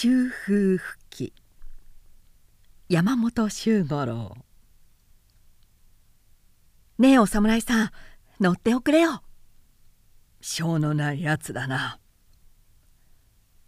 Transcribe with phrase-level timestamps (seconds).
[0.00, 1.32] 秋風吹き
[2.88, 4.36] 山本周五郎。
[6.98, 7.90] ねえお侍さん
[8.38, 9.24] 乗っておくれよ。
[10.40, 11.98] しょうのないやつだな。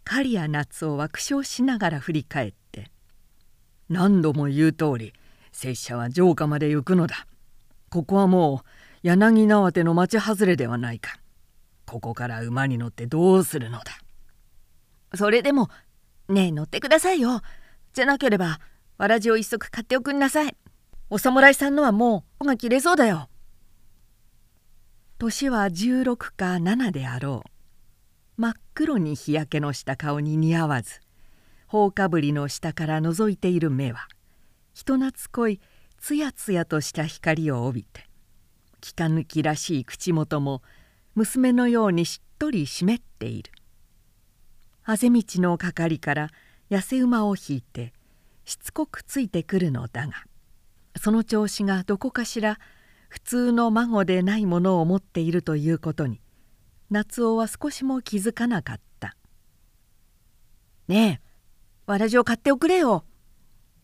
[0.05, 2.89] 刈谷夏夫は苦笑しながら振り返って
[3.91, 5.11] 「何度も言う通り
[5.51, 7.27] 拙者は城下まで行くのだ。
[7.89, 8.69] ここはもう
[9.03, 11.19] 柳縄手の町外れではないか。
[11.85, 13.91] ここから馬に乗ってどうするのだ。
[15.13, 15.69] それでも
[16.29, 17.41] ねえ乗ってくださいよ。
[17.93, 18.59] じゃなければ
[18.97, 20.55] わらじを一足買っておくんなさい。
[21.09, 23.29] お侍さんのはもうが切れそうだよ。
[25.17, 27.51] 年は16か7であろう。
[28.41, 30.99] 真っ黒に日焼けのした顔に似合わず
[31.67, 34.07] 頬かぶりの下から覗いている目は
[34.73, 35.59] 人懐っこい
[35.99, 38.07] つやつやとした光を帯びて
[38.79, 40.63] 気か抜きらしい口元も
[41.13, 43.51] 娘のようにしっとり湿っている。
[44.91, 46.29] あぜ道のかかから
[46.69, 47.93] 痩せ馬を引いて
[48.43, 50.25] しつこくついてくるのだが
[50.99, 52.59] その調子がどこかしら
[53.07, 56.19] 普通の孫でないものを持っているということに
[56.89, 59.15] 夏男は少しも気づかなかった
[60.89, 63.05] 「ねえわらじを買っておくれよ」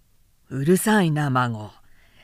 [0.52, 1.72] 「うるさいな孫。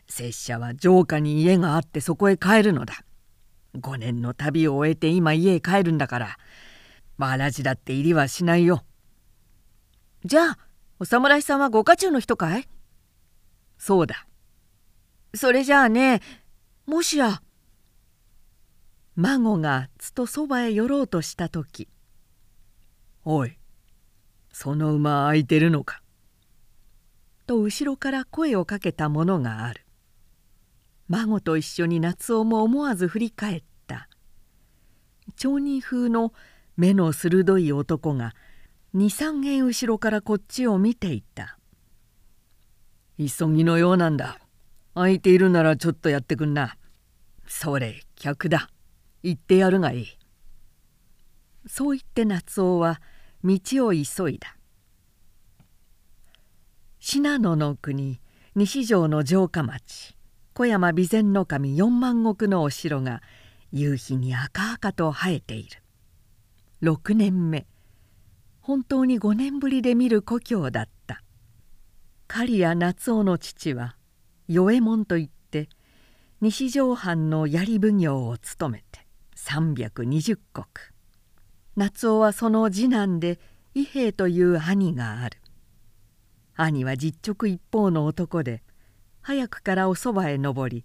[0.09, 3.05] 拙者は城下に家があってそこへ帰るのだ。
[3.77, 6.37] 5年の旅を終えて今家へ帰るんだから
[7.17, 8.83] わらじだって入りはしないよ。
[10.25, 10.57] じゃあ
[10.99, 12.67] お侍さんはご家中の人かい？
[13.77, 14.25] そうだ。
[15.35, 16.21] それじゃあね
[16.85, 17.41] もしや
[19.15, 21.87] 孫がつとそばへ寄ろうとした時
[23.25, 23.57] 「おい
[24.51, 26.01] その馬空いてるのか?」
[27.47, 29.85] と後ろから声をかけたものがある
[31.07, 34.07] 孫と一緒に夏男も思わず振り返った
[35.35, 36.31] 町人風の
[36.75, 38.33] 目の鋭い男が
[38.95, 41.57] 23軒後ろからこっちを見ていた
[43.17, 44.39] 急ぎのようなんだ。
[44.95, 46.77] 空いているならちょっとやってくんな。
[47.47, 48.69] それ客だ。
[49.21, 50.07] 行ってやるがいい。
[51.67, 53.01] そう言って夏男は
[53.43, 54.57] 道を急いだ。
[56.99, 58.19] 信濃の国
[58.55, 60.15] 西条の城下町
[60.53, 63.21] 小山備前守四万石のお城が
[63.71, 65.82] 夕日に赤々と生えている。
[66.83, 67.65] 6年目。
[68.59, 71.23] 本当に5年ぶりで見る故郷だった。
[72.27, 73.95] 刈谷夏夫の父は
[74.49, 75.69] 与右衛門といって
[76.41, 79.07] 西条藩の槍奉行を務めて
[79.37, 80.37] 320石。
[81.77, 83.39] 夏夫はその次男で
[83.73, 85.37] 伊兵衛という兄がある。
[86.57, 88.61] 兄は実直一方の男で
[89.21, 90.83] 早くからおそばへ登り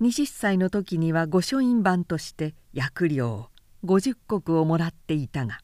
[0.00, 3.50] 20歳の時には御書院番として役料
[3.84, 5.60] 50石をもらっていたが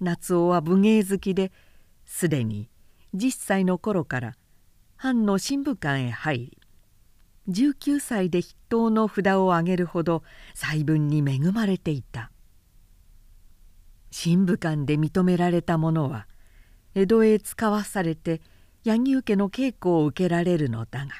[0.00, 1.52] 夏男は武芸好きで
[2.04, 2.68] すでに
[3.14, 4.36] 10歳の頃から
[4.96, 6.58] 藩の新武館へ入り
[7.48, 10.22] 19歳で筆頭の札を上げるほど
[10.54, 12.30] 細分に恵まれていた。
[14.12, 16.26] 新武館で認められた者は
[16.94, 18.40] 江戸へ使わされて
[18.84, 21.12] 柳生家の稽古を受けられるのだが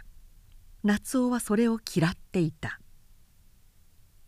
[0.82, 2.80] 夏男はそれを嫌っていた。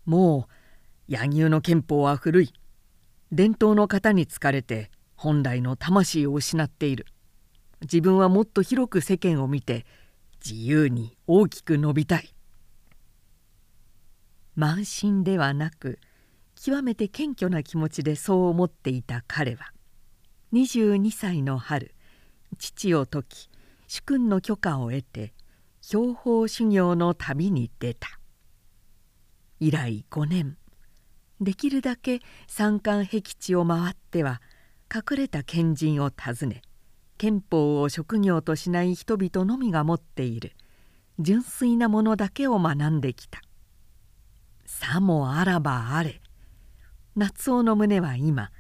[0.04, 0.61] もう
[1.08, 2.52] 柳生の憲法は古い。
[3.32, 7.06] 伝統の型に疲れて本来の魂を失っている。
[7.82, 9.84] 自分はもっと広く世間を見て
[10.44, 12.34] 自由に大きく伸びたい。
[14.56, 15.98] 慢心ではなく
[16.54, 19.72] 極めて謙虚な気持ちでそう思っていた彼は
[20.52, 21.94] 22歳の春
[22.58, 23.50] 父を説き
[23.88, 25.32] 主君の許可を得て
[25.80, 28.08] 標法修行の旅に出た。
[29.58, 30.56] 以来5年。
[31.42, 34.40] できるだけ山間僻地を回っては
[34.94, 36.62] 隠れた賢人を訪ね
[37.18, 40.52] 憲法を職業としない人々のみが持っている
[41.18, 43.40] 純粋なものだけを学んできた。
[44.66, 46.20] さもあらばあれ
[47.14, 48.50] 夏男の胸は今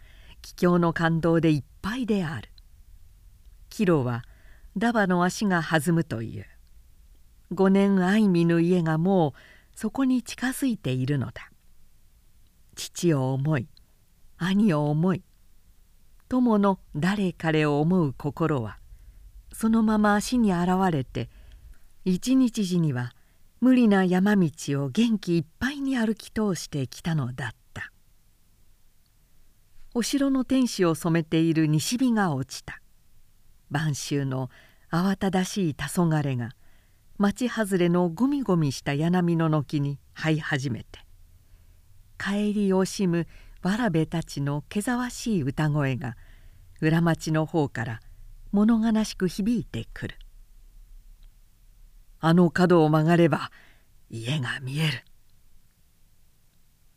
[0.42, 2.50] 帰郷の感動でいっぱいである。
[3.68, 4.24] キロは
[4.76, 6.46] ダバの足が弾むという
[7.54, 9.32] 5年相見ぬ家がもう
[9.74, 11.51] そこに近づいているのだ。
[12.74, 13.68] 父を思い
[14.38, 15.22] 兄を思い
[16.28, 18.78] 友の誰彼を思う心は
[19.52, 21.28] そのまま足に現れて
[22.04, 23.12] 一日時には
[23.62, 24.50] 無理な山道
[24.82, 27.92] を元気いっぱいに歩き通してきたのだった。
[29.94, 32.82] お城の天使を染めている西日が落ちた。
[33.70, 34.50] 晩秋の
[34.90, 36.50] 慌ただしい黄昏が
[37.18, 40.98] 町外れのゴミゴミした柳の軒に這い始めて
[42.22, 43.26] 帰り惜しむ
[43.64, 46.16] わらべたちのけざわしい歌声が
[46.80, 48.00] 裏町の方から
[48.52, 50.14] 物悲しく響いてくる。
[52.20, 53.50] あの角を曲がれば
[54.08, 55.04] 家が見える。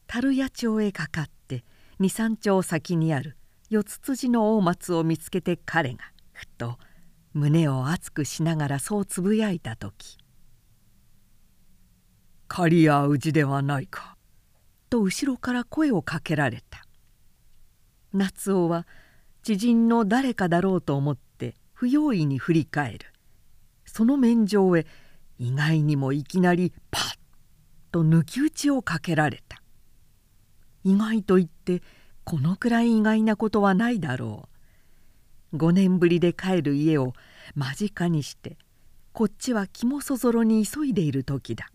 [0.05, 1.63] 樽屋町へかかって
[1.97, 3.35] 二三町先にある
[3.71, 6.77] 四つ辻の大松を見つけて彼がふと
[7.33, 10.19] 胸を熱くしながらそうつぶやいた時
[12.47, 14.14] 「狩屋氏ではないか」
[14.89, 16.85] と後ろから声をかけられた。
[18.13, 18.87] 夏男は
[19.43, 23.13] 知人の誰かだろうと思って不用意に振り返る。
[23.85, 24.85] その面上へ
[25.37, 27.17] 意外にもいきなりパッ
[27.91, 29.61] と抜き打ちをかけられた。
[30.83, 31.81] 意外と言って
[32.23, 34.49] このくらい意外なことはないだろ
[35.53, 35.57] う。
[35.57, 37.13] 5年ぶりで帰る家を
[37.55, 38.57] 間近にして
[39.13, 41.69] こっちは気もそぞろに急いでいる時だ。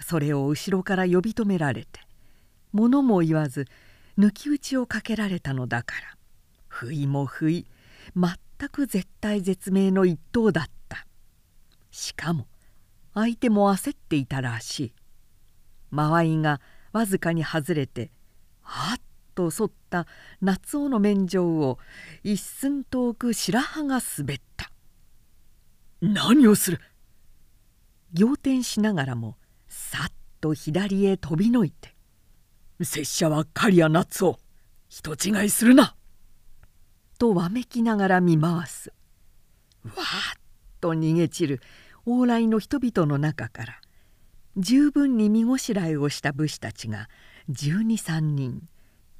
[0.00, 2.03] それを後ろから呼び止められて。
[2.74, 3.66] 物も言わず
[4.18, 6.18] 抜き打ちをかけられたのだから。
[6.68, 7.66] 不意も不意
[8.16, 11.06] 全く絶体絶命の一投だった。
[11.90, 12.46] しかも
[13.14, 14.92] 相手も焦っていたらしい。
[15.90, 16.60] 間合いが
[16.92, 18.10] わずかに外れて
[18.60, 19.00] はっ
[19.36, 20.08] と沿った
[20.40, 21.78] 夏男の面上を
[22.24, 24.70] 一寸遠く白羽が滑った。
[26.00, 26.80] 何をする？
[28.18, 29.36] 仰天しながらも
[29.68, 31.93] さっと左へ飛びのいて
[32.84, 34.38] 「拙者は刈谷夏男
[34.88, 35.96] 人違いするな!」
[37.18, 38.92] とわめきながら見回す
[39.84, 40.38] わーっ
[40.80, 41.60] と逃げ散る
[42.06, 43.80] 往来の人々の中から
[44.56, 47.08] 十分に身ごしらえをした武士たちが
[47.48, 48.68] 十二三人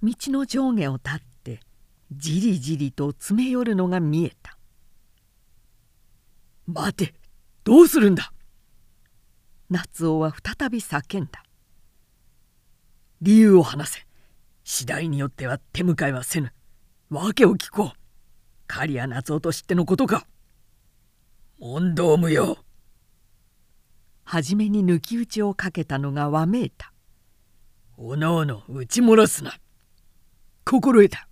[0.02, 1.60] 道の上下を立って
[2.12, 4.58] じりじりと詰め寄るのが見えた
[6.66, 7.14] 「待て
[7.64, 8.32] どうするんだ!」
[9.70, 11.42] 夏男は再び叫んだ
[13.24, 14.06] 「理由を話せ。
[14.64, 16.52] 次第によっては手向かいはせぬ。
[17.08, 17.98] 訳を聞こう。
[18.66, 20.26] 刈谷夏男と知ってのことか。
[21.58, 22.58] 問答無用。
[24.24, 26.92] 初めに抜き打ちをかけたのがわめいた
[27.96, 29.54] おのおの打ち漏らすな。
[30.66, 31.26] 心得た。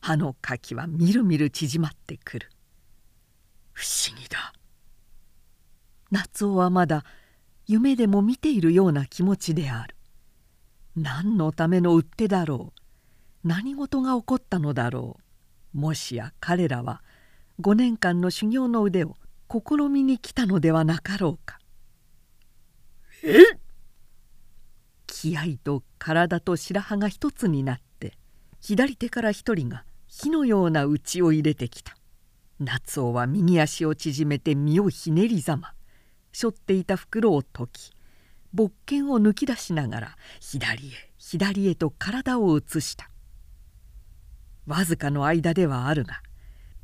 [0.00, 2.50] 歯の柿はみるみる縮まってくる。
[3.72, 4.52] 不思議だ。
[6.10, 7.06] 夏男はまだ
[7.64, 9.94] 夢でも見ているような気持ちである
[10.98, 13.48] 何のための売手だろう。
[13.48, 15.18] 何事が起こったのだろ
[15.74, 15.78] う。
[15.78, 17.02] もしや彼らは
[17.60, 19.16] 5年間の修行の腕を
[19.48, 21.58] 試みに来たのではなかろうか。
[23.22, 23.38] え？
[25.06, 28.12] 気合と体と白羽が一つになって
[28.60, 31.96] 左手から一人が火のような内を入れてきた。
[32.60, 35.72] 夏男は右足を縮めて身をひねりざま。
[36.32, 37.90] 背負っていた袋を解き
[38.54, 43.10] 勃剣を抜き出しながら左へ左へと体を移した。
[44.66, 46.22] わずかの間ではあるが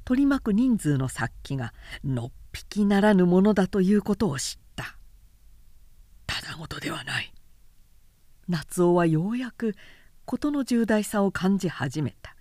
[0.05, 1.73] 取り巻く人数の殺気が
[2.05, 4.97] のっぴきならぬものだということを知った。
[6.27, 7.33] ただごとではない。
[8.49, 9.75] 夏男はようやく
[10.27, 12.37] 事の重大さを感じ始めた。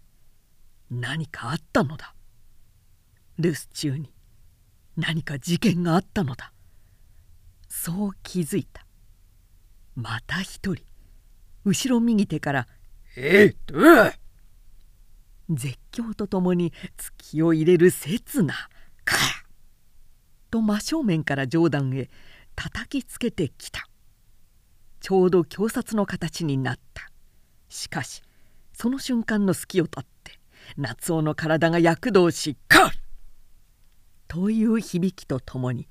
[0.90, 2.14] 何かあったのだ。
[3.40, 4.14] 留守中に
[4.96, 6.52] 何か事件があったのだ。
[7.70, 8.83] そう気づいた。
[9.95, 10.84] また一人
[11.66, 12.68] 後ろ右手から
[13.16, 13.75] 「えっと!」
[15.50, 18.53] 絶叫とともに突きを入れる刹那
[19.06, 19.15] か
[20.50, 22.10] と真正面から上段へ
[22.56, 23.88] 叩きつけてきた
[25.00, 27.12] ちょうど強殺の形になった
[27.70, 28.22] しかし
[28.74, 30.39] その瞬間の隙を取って
[30.77, 32.91] 夏男の体が躍動し「カッ!」
[34.27, 35.88] という響きとともに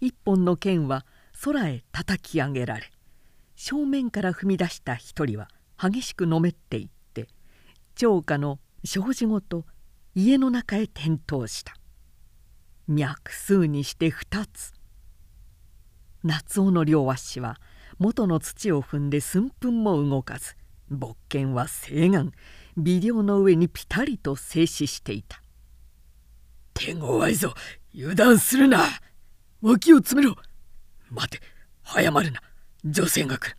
[0.00, 1.04] 一本の剣は
[1.42, 2.90] 空へ叩き上げられ
[3.62, 7.26] 正面から踏み出した一人は激しくのめっていって
[7.94, 9.66] 長家の障子ごと
[10.14, 11.76] 家の中へ転倒した。
[12.88, 14.72] 脈数にして2つ。
[16.24, 17.60] 夏男の両足は
[17.98, 20.56] 元の土を踏んで寸分も動かず
[20.88, 22.32] 勃剣は静眼
[22.78, 25.42] 微量の上にピタリと静止していた。
[26.72, 27.52] 手強いぞ
[27.94, 28.86] 油断するな。
[29.60, 30.34] 脇を詰めろ。
[31.10, 31.42] 待て
[31.82, 32.40] 早まるな。
[32.84, 33.56] 女性が来る。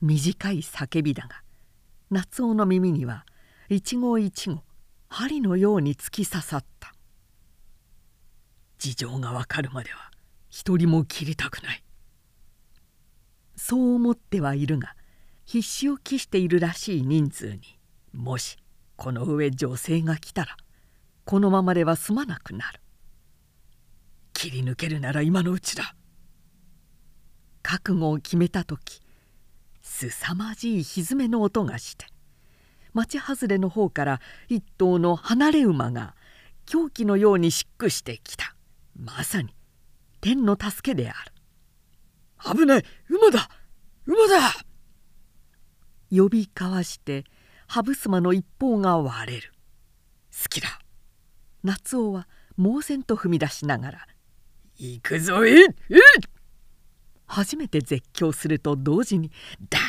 [0.00, 1.42] 短い叫びだが
[2.10, 3.26] 夏男の耳には
[3.68, 4.62] 一語一語
[5.08, 6.94] 針のように突き刺さった。
[8.78, 10.10] 事情がわかるまでは
[10.48, 11.84] 一人も切りたくない。
[13.54, 14.94] そう思ってはいるが
[15.44, 17.78] 必死を期しているらしい人数に
[18.12, 18.56] もし
[18.96, 20.56] この上女性が来たら
[21.26, 22.80] このままでは済まなくなる。
[24.32, 25.94] 切り抜けるなら今のうちだ。
[27.66, 29.00] 覚悟を決めた時
[29.82, 32.06] すさまじいひずめの音がして
[32.94, 36.14] 町外れの方から一頭の離れ馬が
[36.64, 38.54] 狂気のようにしっくしてきた。
[38.98, 39.54] まさに
[40.20, 41.32] 天の助けである。
[42.56, 43.50] 危ない馬だ
[44.06, 44.52] 馬だ！
[46.10, 47.24] 呼び交わして
[47.66, 49.52] 羽衾の一方が割れる。
[50.32, 50.68] 好きだ。
[51.64, 54.06] 夏男は猛然と踏み出しながら
[54.78, 55.66] 「行くぞいい
[57.26, 59.30] 初めて絶叫すると同時に
[59.68, 59.82] 「ダー!」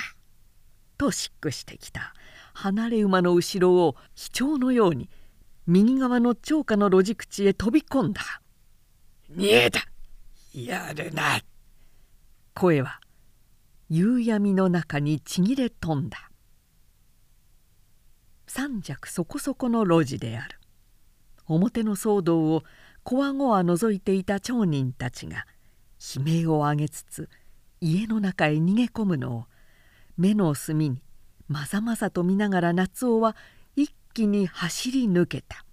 [0.97, 2.13] としっくしてきた
[2.53, 5.09] 離れ馬の後ろを飛鳥のように
[5.67, 8.21] 右側の長下の路地口へ飛び込んだ
[9.31, 9.81] 「逃げた
[10.53, 11.39] やるな!」
[12.55, 12.99] 声は
[13.89, 16.31] 夕闇の中にちぎれ飛んだ
[18.47, 20.59] 三尺そこそこの路地である
[21.45, 22.63] 表の騒動を
[23.03, 25.45] こわごわ覗いていた町人たちが
[25.99, 27.29] 悲鳴を上げつつ
[27.81, 29.45] 家の中へ逃げ込むのを
[30.17, 31.01] 目の隅に
[31.47, 33.35] まざまざと見ながら夏男は
[33.75, 35.63] 一気に走り抜けた。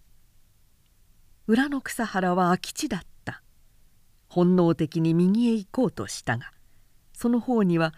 [1.46, 3.42] 裏の草原は空き地だった。
[4.28, 6.52] 本能的に右へ行こうとしたが
[7.12, 7.94] その方には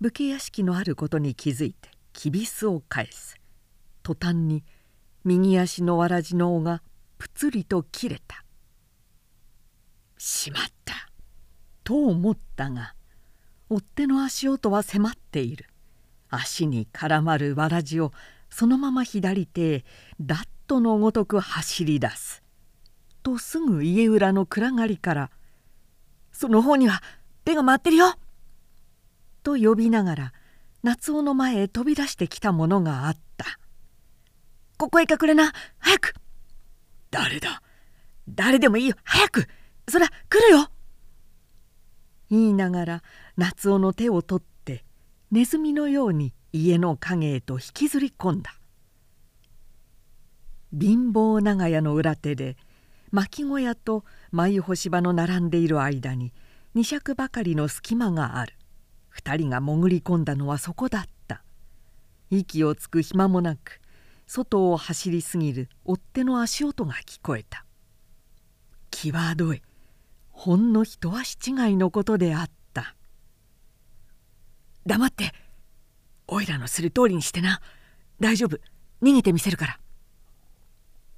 [0.00, 3.36] 武家屋敷のあることに気づいてきびすを返す。
[4.02, 4.64] 途端に
[5.24, 6.82] 右足のわらじの緒が
[7.18, 8.44] ぷつりと切れた
[10.18, 11.08] 「しまった!」
[11.84, 12.94] と思ったが
[13.68, 15.66] 追っ手の足音は迫っている
[16.28, 18.12] 足に絡まるわらじを
[18.50, 19.84] そのまま左手へ
[20.20, 22.42] ダットのごとく走り出す
[23.22, 25.30] とすぐ家裏の暗がりから
[26.32, 27.02] 「その方には
[27.44, 28.14] 手が回ってるよ!」
[29.42, 30.32] と呼びながら
[30.82, 33.58] 夏男の前へ飛び出してきたものがあった
[34.76, 36.14] 「ここへ隠れな早く!」
[37.10, 37.62] 「誰だ
[38.28, 39.48] 誰でもいいよ早く
[39.88, 40.68] そら来るよ!」
[42.32, 43.02] 言いながら
[43.36, 44.84] 夏男の手を取って
[45.30, 48.58] ネズミのように家の影へと引きずり込んだ。
[50.72, 52.56] 貧乏長屋の裏手で
[53.10, 56.32] 巻小屋と眉干し場の並んでいる間に
[56.74, 58.54] 二尺ばかりの隙間がある。
[59.10, 61.42] 二人が潜り込んだのはそこだった。
[62.30, 63.82] 息をつく暇もなく
[64.26, 67.66] 外を走りすぎる追っ手の足音が聞こえた。
[68.90, 69.60] 際どい。
[70.32, 72.96] ほんの一足違いのことであった。
[74.84, 75.32] 黙って
[76.26, 77.60] おいらのする通りにしてな。
[78.18, 78.58] 大丈夫。
[79.02, 79.78] 逃げてみせるから。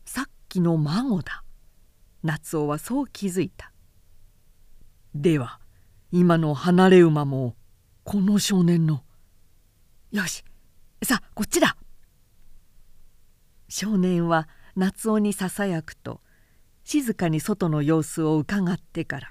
[0.05, 1.43] さっきの孫だ。
[2.23, 3.73] 夏男はそう気づいた。
[5.15, 5.61] では
[6.11, 7.55] 今の離れ馬も
[8.03, 9.05] この少年の。
[10.11, 10.45] よし。
[11.03, 11.77] さあこっちだ。
[13.69, 16.21] 少年は夏男にささやくと
[16.85, 19.31] 静かに外の様子をうかがってから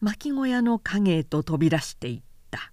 [0.00, 2.70] 巻小屋の影へと飛び出していった。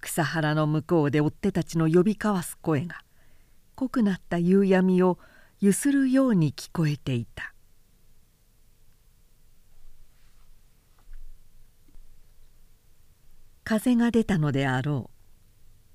[0.00, 3.02] 草原の向こうで追っ手たちの呼び交わす声が
[3.74, 5.18] 濃くなった夕闇を
[5.58, 7.54] ゆするように聞こえていた。
[13.64, 15.10] 風が出たのであろ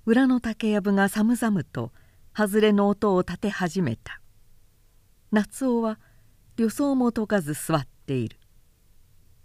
[0.05, 0.11] う。
[0.11, 1.91] 裏の竹やぶが寒々と
[2.35, 4.21] 外れの音を立て始めた。
[5.31, 5.99] 夏男は
[6.57, 8.37] 旅装も解かず座っている。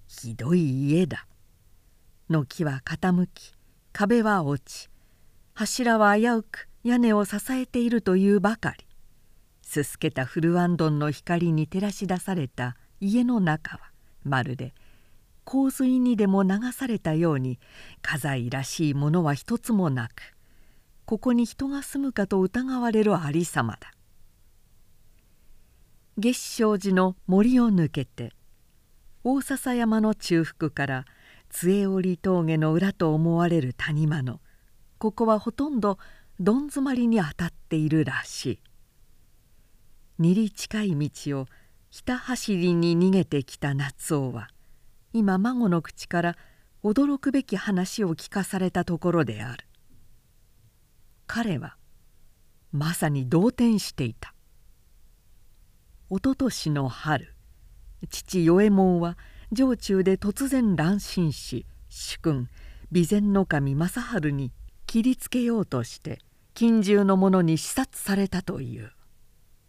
[0.06, 1.26] ひどい家だ。
[2.28, 3.52] 軒は傾き
[3.92, 4.88] 壁は落ち
[5.52, 8.86] 柱は危うく屋根を支えているというばかり。
[9.62, 13.90] すすけたフルワンドンの光に照らし出された家の中は
[14.22, 14.72] まるで
[15.44, 17.58] 洪水にでも流されたように
[18.02, 20.36] 家財らしいものは一つもなく
[21.06, 23.90] ここに人が住むかと疑われるありさまだ。
[26.20, 28.32] 月照寺の森を抜けて
[29.24, 31.04] 大笹山の中腹から
[31.48, 34.40] 杖折峠の裏と思われる谷間の
[34.98, 35.98] ここはほとんど
[36.38, 38.60] どん詰まりに当たっているらしい。
[40.18, 41.46] 二里近い道を
[41.88, 44.48] ひた走りに逃げてきた夏男は
[45.14, 46.36] 今孫の口から
[46.84, 49.66] 驚くべき話を聞かされたところである。
[51.26, 51.76] 彼は
[52.72, 54.34] まさに動転していた。
[56.12, 57.36] おととしの春
[58.10, 59.16] 父与右衛門は
[59.54, 62.48] 城中で突然乱心し主君
[62.92, 64.50] 備前守正治に
[64.88, 66.18] 切りつけようとして
[66.52, 68.90] 近中の者に視察されたという。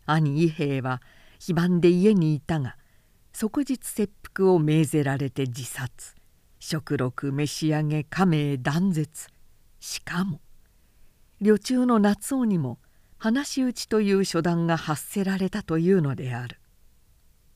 [0.08, 1.04] 兄伊兵衛は
[1.38, 2.76] 非番で家にいたが
[3.34, 6.16] 即日切腹を命ぜられて自殺。
[6.58, 9.28] 食禄召し上げ家名断絶。
[9.80, 10.42] しかも
[11.40, 12.80] 旅中の夏男にも
[13.24, 16.60] 話し討ちという初段が発せられたというのである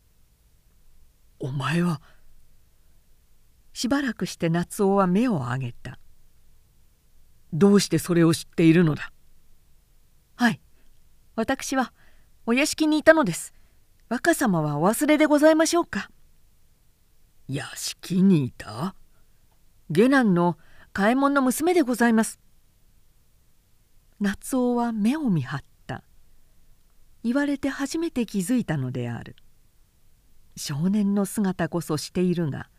[1.41, 2.03] 「お前は?」
[3.73, 5.97] しばらくして夏男は目を上げた
[7.51, 9.11] 「どうしてそれを知っているのだ?」
[10.37, 10.61] はい。
[11.35, 11.93] 私は
[12.45, 13.51] お屋敷にいたのです。
[14.07, 16.11] 若様はお忘れでございましょうか。
[17.47, 18.93] 屋敷にいた？
[19.89, 20.59] 下男の
[20.93, 22.39] 嘉右衛門の娘でございます
[24.19, 26.03] 夏男は目を見張った。
[27.23, 29.35] 言われて初めて気づいたのである。
[30.55, 32.69] 少年の姿こそしているが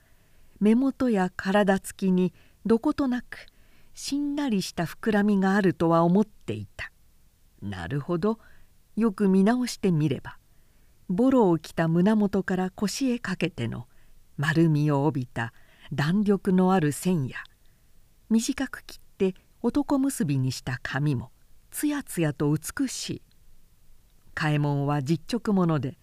[0.61, 2.33] 目元や体つきに
[2.64, 3.47] どことなく
[3.93, 6.90] しんなりした膨らみがあるとは思っていた。
[7.61, 8.38] なるほど。
[8.97, 10.38] よく見直してみれば
[11.11, 13.87] ボロを着た胸元から腰へかけての
[14.38, 15.52] 丸みを帯びた
[15.93, 17.37] 弾力のある線や
[18.31, 19.06] 短く切って
[19.66, 21.32] 男結びにした髪も
[21.73, 23.23] つやつやと美しい。
[24.32, 25.99] 嘉右衛門は実直者で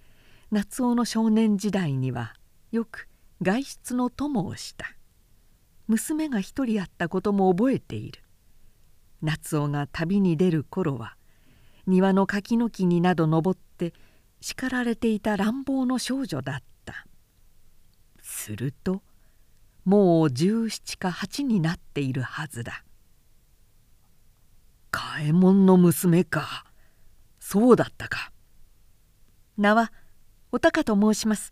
[0.52, 2.34] 夏男の少年時代には
[2.74, 3.08] よく
[3.42, 4.98] 外出の友をした。
[5.88, 8.22] 娘が一人あったことも覚えている。
[9.22, 11.16] 夏男が旅に出る頃は
[11.88, 13.94] 庭の柿の木になど登って
[14.42, 17.08] 叱られていた乱暴の少女だった。
[18.22, 19.02] すると
[19.86, 22.83] もう17か8になっているはずだ。
[24.94, 26.66] 嘉右衛門の娘か。
[27.40, 28.32] そうだったか。
[29.58, 29.92] 名は
[30.52, 31.52] お高と申します。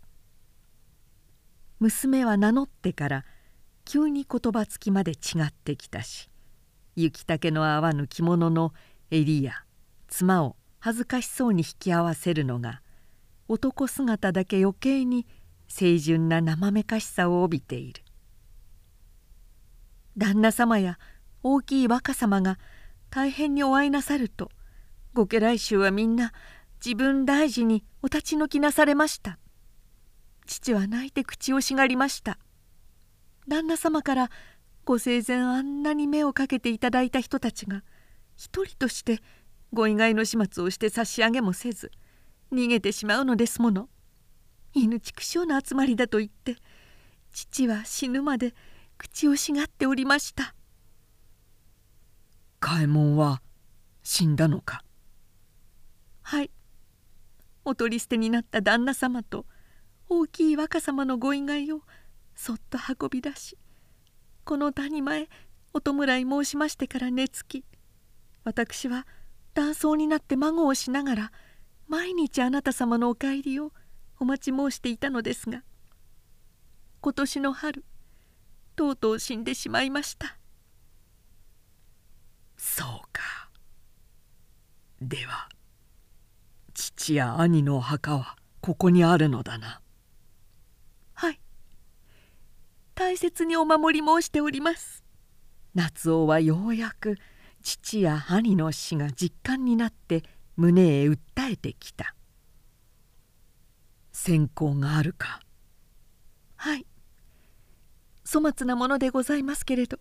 [1.80, 3.24] 娘は名乗ってから
[3.84, 6.30] 急に言葉つきまで違ってきたし
[6.94, 8.72] 雪竹の合わぬ着物の
[9.10, 9.64] 襟や
[10.06, 12.82] 妻を恥ずかしそうに引き合わせるのが
[13.48, 15.26] 男姿だけ余計に
[15.66, 18.04] 清純な生めかしさを帯びている。
[20.16, 21.00] 旦那様や
[21.42, 22.58] 大きい若様が
[23.14, 24.50] 大変にお会いなさると
[25.12, 26.32] ご家来衆はみんな
[26.82, 29.38] 自分大事にお立ち退きなされました。
[30.46, 32.38] 父は泣いて口をしがりました。
[33.46, 34.30] 旦那様から
[34.86, 37.84] ご生前あんなに目をかけていただいた人たちが
[38.34, 39.20] 一人として
[39.74, 41.90] ご意外の始末をして差し上げもせず
[42.50, 43.90] 逃げてしまうのですもの。
[44.72, 46.56] 犬畜生の集まりだと言って
[47.30, 48.54] 父は死ぬまで
[48.96, 50.54] 口をしがっておりました。
[52.64, 53.42] 嘉右衛門は
[54.04, 54.84] 死んだのか？
[56.22, 56.50] はい。
[57.64, 59.46] お取り捨てになった旦那様と
[60.08, 61.80] 大きい若様のご意外を
[62.36, 63.58] そっと運び出し
[64.44, 65.28] この谷前
[65.74, 67.64] お弔い申しましてから寝つき
[68.44, 69.06] 私は
[69.54, 71.32] 断層になって孫をしながら
[71.88, 73.72] 毎日あなた様のお帰りを
[74.20, 75.62] お待ち申していたのですが
[77.00, 77.84] 今年の春
[78.76, 80.36] とうとう死んでしまいました。
[82.64, 83.48] そうか。
[85.00, 85.48] では
[86.74, 89.80] 父や兄の墓はここにあるのだな。
[91.14, 91.40] はい。
[92.94, 95.02] 大切にお守り申しております。
[95.74, 97.16] 夏男はようやく
[97.62, 100.22] 父や兄の死が実感になって
[100.56, 101.18] 胸へ訴
[101.50, 102.14] えてきた。
[104.12, 105.40] 線香があるか。
[106.54, 106.86] はい。
[108.24, 109.98] 粗末なものでございますけれど。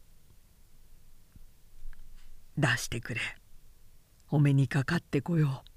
[2.58, 3.22] 出してくれ。
[4.30, 5.70] お目にかかってこよう。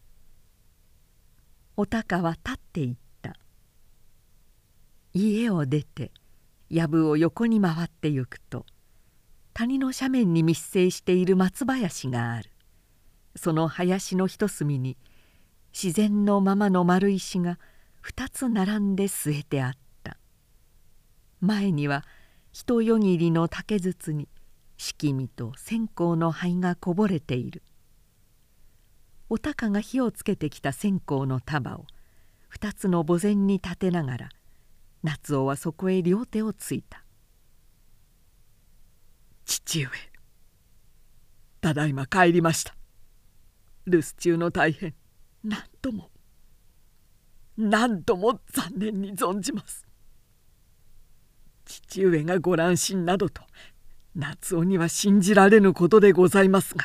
[1.76, 3.34] お高は立っていった。
[5.12, 6.12] 家を出て
[6.70, 8.66] 藪を横に回ってゆくと
[9.52, 12.50] 谷の斜面に密生している松林がある。
[13.36, 14.96] その林の一隅に
[15.72, 17.58] 自然のままの丸石が
[18.04, 20.16] 2つ並んで据えてあった。
[21.40, 22.04] 前には
[22.52, 24.28] 一よぎりの竹筒に
[24.76, 27.62] 敷身と線香の灰がこぼれている。
[29.28, 31.86] お高が火をつけてきた線香の束を
[32.52, 34.28] 2つの墓前に立てながら
[35.02, 37.04] 夏男はそこへ両手をついた。
[39.44, 39.88] 父上
[41.60, 42.74] ただいま帰りました。
[43.86, 44.94] 留守中の大変。
[45.42, 46.10] 何とも
[47.56, 49.86] 何とも残念に存じます。
[51.64, 53.42] 父上がご乱心などと
[54.14, 56.84] 夏男には信じられぬことでございますが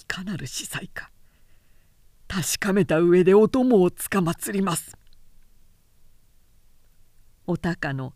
[0.00, 1.10] いかなる司祭か。
[2.28, 4.96] 確かめた上でお供をつかまつります。
[7.46, 8.12] お高の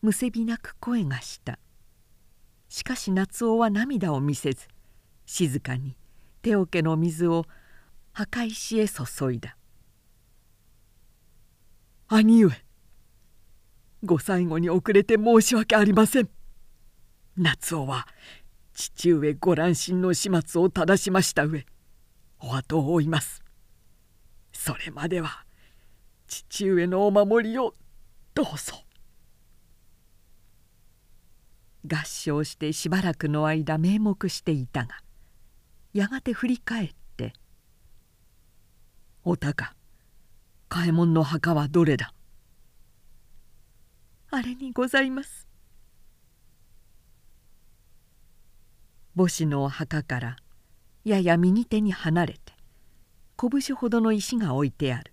[0.00, 1.58] むせびなく声がした。
[2.68, 4.66] しかし夏男は涙を見せず
[5.26, 5.94] 静かに
[6.40, 7.44] 手桶の水を
[8.12, 9.56] 墓石へ注いだ。
[12.08, 12.52] 兄上
[14.02, 16.41] ご最後に遅れて申し訳ありません。
[17.36, 18.06] 夏男は
[18.74, 21.64] 父上ご乱心の始末を正しました上
[22.40, 23.42] お後を追います。
[24.52, 25.44] それまでは
[26.26, 27.74] 父上のお守りを
[28.34, 28.84] どうぞ。
[31.86, 34.98] 合唱してしばらくの間名目していたが
[35.92, 37.32] やがて振り返って
[39.24, 39.74] おたか
[40.68, 42.12] 嘉右衛門の墓はどれだ。
[44.30, 45.51] あれにございます。
[49.14, 50.36] 母子の墓から
[51.04, 52.40] やや右手に離れて
[53.36, 55.12] 拳ほどの石が置いてある。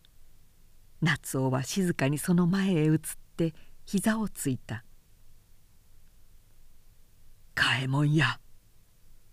[1.02, 3.00] 夏男は静かにその前へ移っ
[3.38, 3.54] て
[3.86, 4.84] 膝をついた
[7.56, 8.40] 「嘉右衛門や。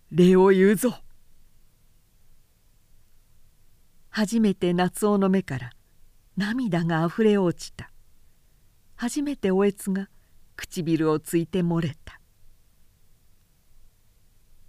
[0.09, 0.95] 礼を言うぞ」
[4.09, 5.71] 初めて夏男の目から
[6.37, 7.91] 涙があふれ落ちた。
[8.95, 10.09] 初めておえつが
[10.55, 12.19] 唇をついて漏れた。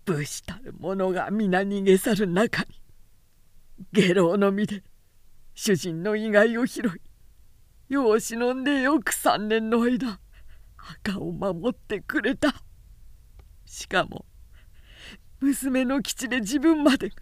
[0.09, 2.81] 武士たる者が皆逃げ去る中に
[3.93, 4.83] 下郎の身で
[5.55, 6.85] 主人の意外を拾い。
[7.91, 10.19] 世を忍んでよく三年の間
[10.77, 12.55] 墓を守ってくれた。
[13.67, 14.25] しかも
[15.41, 17.17] 娘の基地で自分までが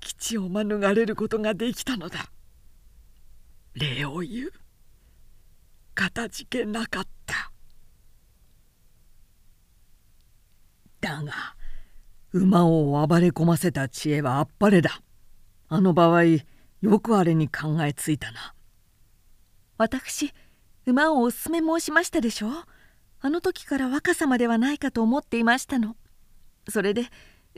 [0.00, 2.30] 基地を免れることができたのだ。
[3.74, 4.52] 礼を言う。
[5.94, 7.52] かたじけなかった。
[11.00, 11.59] だが
[12.32, 15.02] 馬を暴れ込ませた知恵はあっぱれだ。
[15.68, 18.54] あの場合よくあれに考えついたな。
[19.78, 20.32] 私
[20.86, 22.48] 馬をおすすめ申しましたでしょ？
[23.20, 25.96] あの時から若様ではないかと思っていましたの。
[26.68, 27.06] それで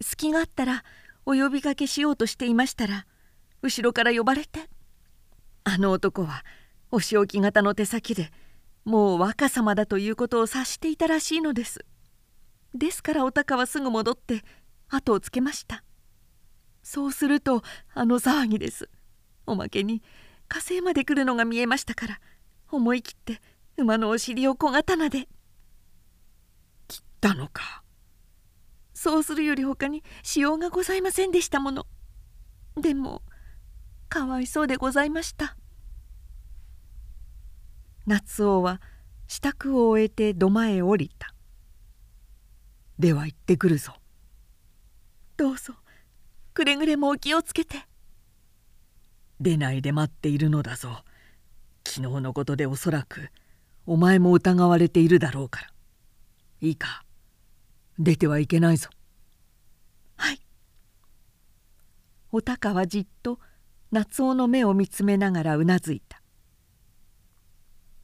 [0.00, 0.85] 隙があったら
[1.26, 3.06] お呼びかけしようとしていましたら
[3.61, 4.70] 後ろから呼ばれて
[5.64, 6.44] あの男は
[6.90, 8.30] お仕置き型の手先で
[8.85, 11.85] もう若様だということを察していたらしいのです。
[12.74, 14.42] ですからお高はすぐ戻って
[14.96, 15.83] 後をつけました。
[16.83, 17.62] そうすると
[17.94, 18.88] あの騒ぎです。
[19.46, 20.02] おまけに
[20.48, 22.20] 火星まで来るのが見えましたから
[22.70, 23.40] 思い切って
[23.76, 25.28] 馬のお尻を小刀で。
[26.88, 27.83] 切ったのか。
[28.92, 31.87] そうするより他にしようがございませんでしたもの。
[32.76, 33.22] でも
[34.09, 35.57] かわいそうでございました。
[38.07, 38.81] 夏男は
[39.26, 41.35] 支度を終えて土間へ降りた。
[42.98, 43.94] では行ってくるぞ。
[45.42, 45.74] どうぞ。
[46.55, 47.85] くれぐれもお気をつけて。
[49.40, 51.02] 出ないで待っているのだぞ。
[51.85, 53.31] 昨日のことでおそらく
[53.85, 55.68] お前も疑われているだろうから。
[56.61, 57.02] いいか。
[57.98, 58.88] 出てはいけないぞ。
[60.14, 60.38] はい。
[62.31, 63.40] お高はじっと
[63.90, 66.22] 夏男の目を見つめながらうなずいた。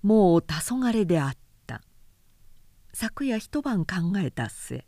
[0.02, 1.36] もう黄昏であっ
[1.68, 1.82] た。
[2.92, 4.84] 昨夜一晩考えた末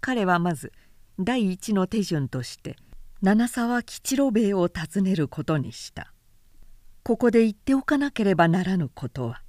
[0.00, 0.72] 彼はまず
[1.20, 2.76] 第一の手順として
[3.22, 6.12] 七沢吉郎兵衛を訪ねることにした。
[7.02, 9.42] ここで言っておかなければならぬことは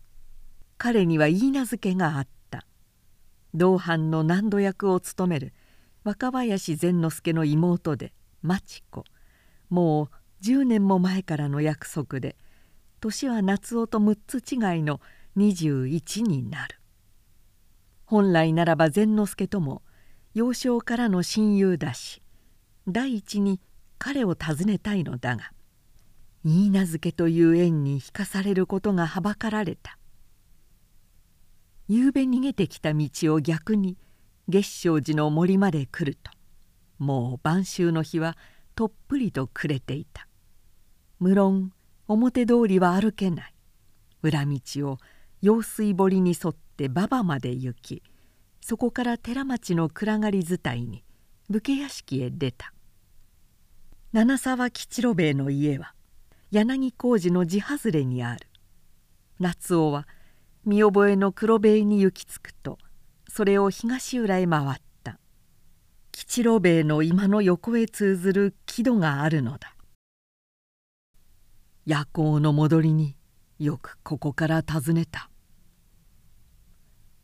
[0.79, 2.65] 彼には言い名付けがあった。
[3.53, 5.53] 同伴の難度役を務める
[6.03, 9.03] 若林善之助の妹で町子。
[9.69, 10.10] もう
[10.43, 12.36] 10年も前からの約束で
[12.99, 15.01] 年は夏男と6つ違いの
[15.38, 16.79] 21になる。
[18.05, 19.84] 本来ならば善之助とも
[20.33, 22.21] 幼少からの親友だし
[22.87, 23.59] 第一に
[23.97, 25.51] 彼を訪ねたいのだが
[26.45, 29.97] 許嫁という縁に引かされることがはばかられた。
[31.89, 33.97] 夕べ逃げてきた道を逆に
[34.47, 36.31] 月照寺の森まで来ると
[36.99, 38.37] もう晩秋の日は
[38.75, 40.27] とっぷりと暮れていた。
[41.19, 41.73] 無論
[42.07, 43.53] 表通りは歩けない。
[44.21, 44.97] 裏道を
[45.41, 48.03] 用水堀に沿って馬場まで行き
[48.69, 51.03] そこから寺町の暗がり伝いに
[51.49, 52.71] 武家屋敷へ出た。
[54.13, 55.95] 七沢吉郎兵衛の家は
[56.51, 58.47] 柳小路の地外れにある。
[59.39, 60.08] 夏男は
[60.65, 62.77] 見覚えの黒塀に行き着くと
[63.27, 65.17] それを東浦へ回った。
[66.12, 69.75] 吉郎兵衛の今の横へ通ずる木戸があるのだ。
[71.88, 73.15] 夜行の戻りに
[73.58, 75.32] よくここから訪ねた。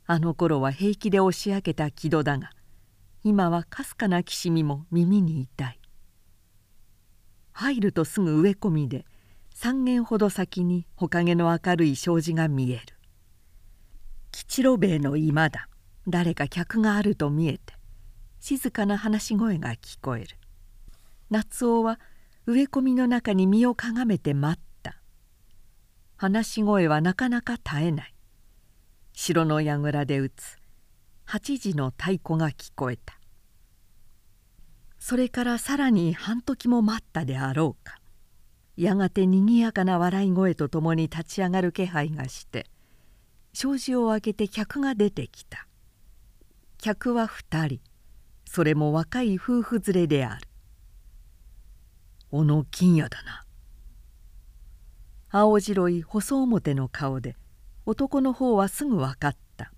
[0.08, 2.52] あの頃は平気で押し上げた木戸だが
[3.24, 5.80] 今はかすかなきしみも耳に痛い。
[7.54, 9.06] 入るとすぐ植え込みで
[9.56, 12.82] 3軒ほど先にほかげの明るい障子が見える。
[14.32, 15.70] 吉郎兵衛の居間だ
[16.08, 17.74] 誰か客があると見えて
[18.40, 20.38] 静かな話し声が聞こえる。
[21.32, 22.00] 夏男は
[22.46, 25.02] 植え込みの中に身をかがめて待った。
[26.16, 28.15] 話し声はなかなか絶えない。
[29.18, 30.58] 城の櫓で打つ。
[31.28, 33.18] 8時の太鼓が聞こえた。
[35.00, 37.98] それからさらに半時も待ったであろうか。
[38.76, 42.66] やがてにぎやかな笑い声とともに立ち上がる気配がして
[43.54, 45.66] 障子を開けて客が出てきた。
[46.78, 47.80] 客は2人。
[48.46, 50.48] それも若い夫婦連れである
[52.32, 53.46] 小野金也だな。
[55.30, 57.38] 青白い細表の顔で
[57.88, 59.72] 男の方はすぐ分かった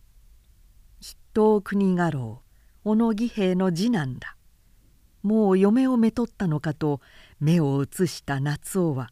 [1.02, 2.42] 筆頭国家老
[2.84, 4.38] 小野義平の次男だ
[5.24, 7.02] もう嫁をめとったのかと
[7.42, 9.12] 目を移した夏男は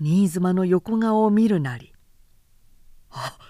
[0.00, 1.92] 新妻の横顔を見るなり
[3.10, 3.46] 「あっ!」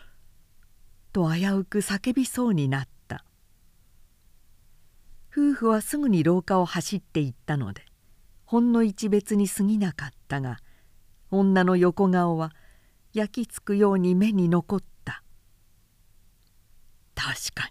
[1.12, 3.24] と危うく叫びそうになった
[5.30, 7.84] 夫婦はすぐに廊下を走っていったので
[8.46, 10.58] ほんの一別に過ぎなかったが
[11.30, 12.52] 女の横顔は
[13.14, 15.22] 焼き付くように目に残った。
[17.14, 17.70] 確か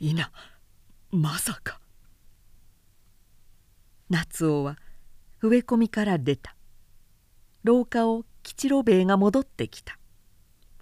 [0.00, 0.10] に。
[0.10, 0.32] いな。
[1.10, 1.78] まさか。
[4.10, 4.76] 夏男は
[5.42, 6.56] 植え込みから出た。
[7.62, 9.98] 廊下を吉郎兵衛が戻ってきた。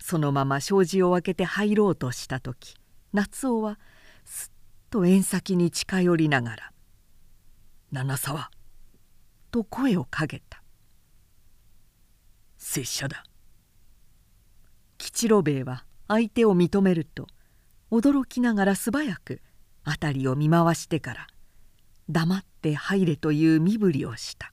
[0.03, 2.75] そのまま障子を開けて入ろうとした時
[3.13, 3.79] 夏男は
[4.25, 4.51] すっ
[4.91, 6.73] と縁先に近寄りながら
[7.93, 8.51] 「七沢」
[9.53, 10.63] と声をかけた
[12.59, 13.25] 「拙者だ」
[15.03, 17.27] 吉郎兵衛は相手を認めると
[17.91, 19.43] 驚きながら素早く
[19.85, 21.27] 辺りを見回してから
[22.09, 24.53] 黙って入れという身振りをした。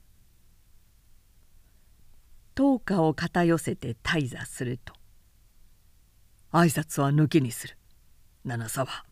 [2.55, 4.93] 灯火を片寄せて退座すると
[6.51, 7.77] 挨拶は抜きにする。
[8.43, 9.05] 七沢」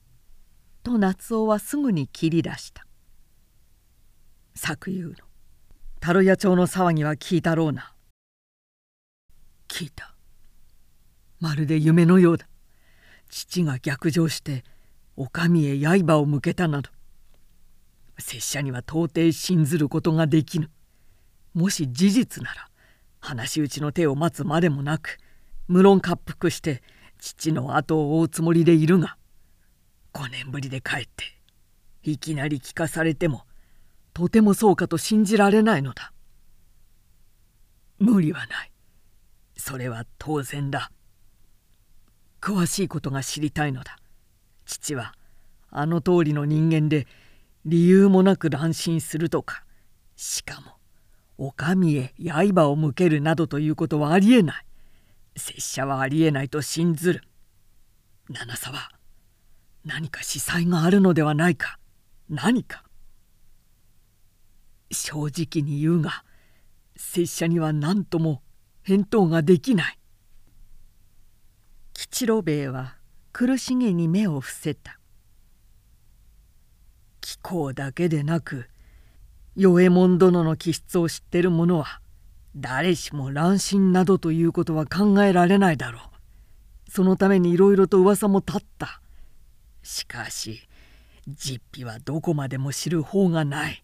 [0.82, 2.88] と夏男はすぐに切り出した。
[4.56, 5.13] 昨夕の
[6.02, 7.93] 太郎屋町の騒ぎは聞いたろうな。
[9.67, 10.16] 聞いた。
[11.39, 12.47] まるで夢のようだ。
[13.30, 14.63] 父が逆上して
[15.15, 16.89] お上へ刃を向けたなど。
[18.19, 20.69] 拙者には到底信ずることができぬ。
[21.54, 22.69] もし事実なら
[23.19, 25.17] 話し打ちの手を待つまでもなく
[25.67, 26.84] 無論滑腹して
[27.19, 29.17] 父の後を追うつもりでいるが
[30.13, 31.26] 5年ぶりで帰って
[32.04, 33.43] いきなり聞かされても
[34.13, 36.13] とてもそうかと信じられないのだ。
[38.00, 38.71] 無理はない。
[39.56, 40.91] それは当然だ。
[42.47, 43.97] 詳しいことが知りたいのだ。
[44.63, 45.13] 父は
[45.69, 47.05] あの通りの人間で
[47.65, 49.65] 理由もなく乱心するとか
[50.15, 50.77] しかも
[51.38, 54.65] お上へ刃を向けるなどということはありえない。
[55.36, 57.23] 拙者はありえないと信ずる。
[58.29, 58.91] 七沢
[59.83, 61.79] 何か司祭があるのではないか。
[62.29, 62.86] 何か。
[64.89, 66.23] 正直に言うが
[66.95, 68.41] 拙者には何とも
[68.83, 69.99] 返答ができない。
[71.99, 72.95] 吉郎兵衛は
[73.33, 74.99] 苦しげに目を伏せた。
[77.21, 78.69] 気候だけでなく
[79.55, 81.99] 与右衛門殿の気質を知ってる者は
[82.55, 85.99] 誰しも乱心などということは考えられないだろ
[86.88, 86.91] う。
[86.91, 89.01] そのためにいろいろと噂も立った。
[89.81, 90.67] しかし
[91.27, 93.83] 実費はどこまでも知る方がない。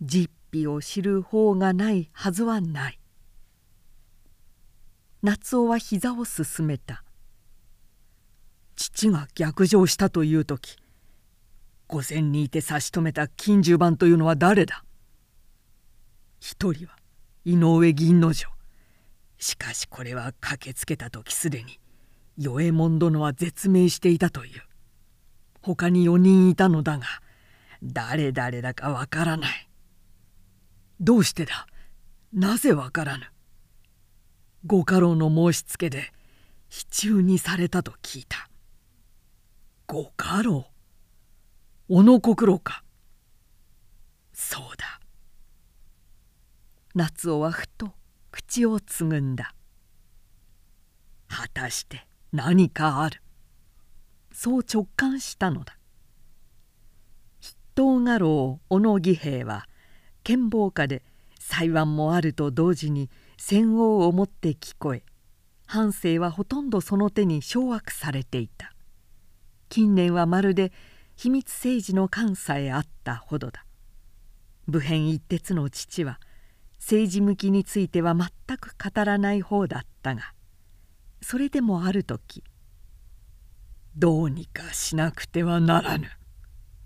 [0.00, 3.01] 実費を知る方がないはずはない。
[5.24, 7.04] 夏男は膝をすすめた。
[8.74, 10.76] 父が逆上したという時
[11.86, 14.84] 御前にいて差し止めた金十番というのは誰だ？
[16.40, 16.96] 一人は
[17.44, 18.48] 井上銀之丞。
[19.38, 21.78] しかしこれは駆けつけた時すでに
[22.36, 24.62] 与右衛門殿は絶命していたという。
[25.60, 27.06] 他に4人いたのだが
[27.80, 29.68] 誰々だかわからない。
[31.00, 31.68] どうしてだ？
[32.32, 33.31] なぜわからぬ？
[34.64, 36.12] ご家老の申しつけで
[36.68, 38.48] 支柱にされたと聞いた。
[39.86, 40.66] ご家老？
[41.88, 42.84] 小野国老か？
[44.32, 45.00] そうだ。
[46.94, 47.90] 夏男はふと
[48.30, 49.52] 口をつぐんだ。
[51.26, 53.20] 果たして何かある？
[54.32, 55.76] そう直感したのだ。
[57.40, 59.66] 筆頭家老小野義平は
[60.22, 61.02] 剣謀家で
[61.40, 63.10] 裁判もあると同時に
[63.44, 65.02] 戦王をもって聞こえ
[65.66, 68.72] 半生はほとんどその手に掌握されていた。
[69.68, 70.72] 近年はまるで
[71.16, 73.66] 秘密政治の監さえあったほどだ。
[74.68, 76.20] 武変一徹の父は
[76.78, 80.34] 政治向きについては全く語らない方だったが
[81.20, 82.44] それでもある時
[83.98, 86.06] 「どうにかしなくてはならぬ」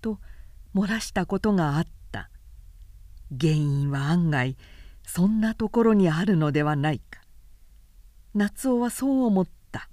[0.00, 0.20] と
[0.74, 2.30] 漏らしたことがあった。
[3.38, 4.56] 原因は案外
[5.06, 7.22] そんなところにあるのではないか。
[8.34, 9.88] 夏男はそう思った。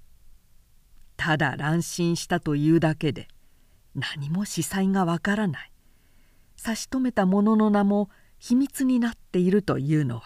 [1.16, 3.28] ただ乱心したというだけで
[3.94, 5.72] 何も司祭がわからない。
[6.56, 10.22] 差し止めた者の名も秘密になっているというのは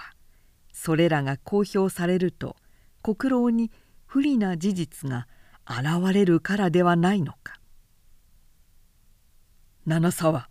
[0.73, 2.57] それらが公表されると
[3.03, 3.71] 国老に
[4.07, 5.29] 不利な事実が
[5.67, 7.61] 現れるからではないのか。
[9.87, 10.49] 七沢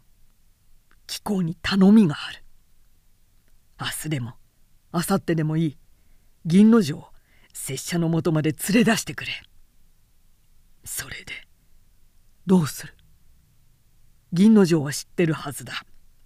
[1.08, 2.46] 貴公に頼みがある。
[3.79, 4.33] 明日でも
[4.91, 5.77] あさってでもいい。
[6.45, 7.09] 銀之丞
[7.53, 9.31] 拙者のもとまで連れ出してくれ。
[10.83, 11.25] それで
[12.45, 12.93] どうする？
[14.33, 15.83] 銀之丞は知ってるはずだ。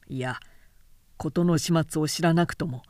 [0.07, 0.39] いや
[1.17, 2.83] 事の始末を知らなくとも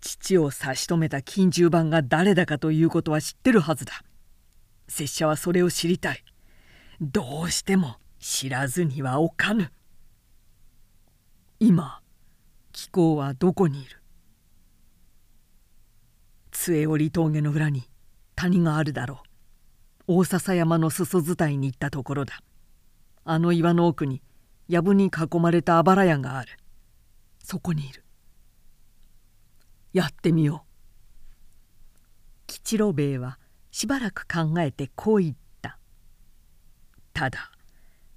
[0.00, 4.02] 父を差し止めた金十番が誰だかということは知ってるはずだ。
[4.88, 6.24] 拙者はそれを知りたい。
[7.00, 9.72] どうしても知らずにはおかぬ。
[11.60, 12.00] 今
[12.72, 14.01] 貴公はどこにいる？
[16.52, 17.88] 杖折峠の裏に
[18.36, 19.22] 谷があるだろ
[20.06, 20.18] う。
[20.18, 22.40] 大笹山の裾伝いに行ったところだ。
[23.24, 24.22] あの岩の奥に
[24.68, 26.58] 藪に囲まれたあばら屋がある。
[27.42, 28.04] そこにいる。
[29.92, 30.72] やってみよう。
[32.46, 33.38] 吉郎兵衛は
[33.70, 35.78] しばらく考えてこう言った
[37.14, 37.50] 「ただ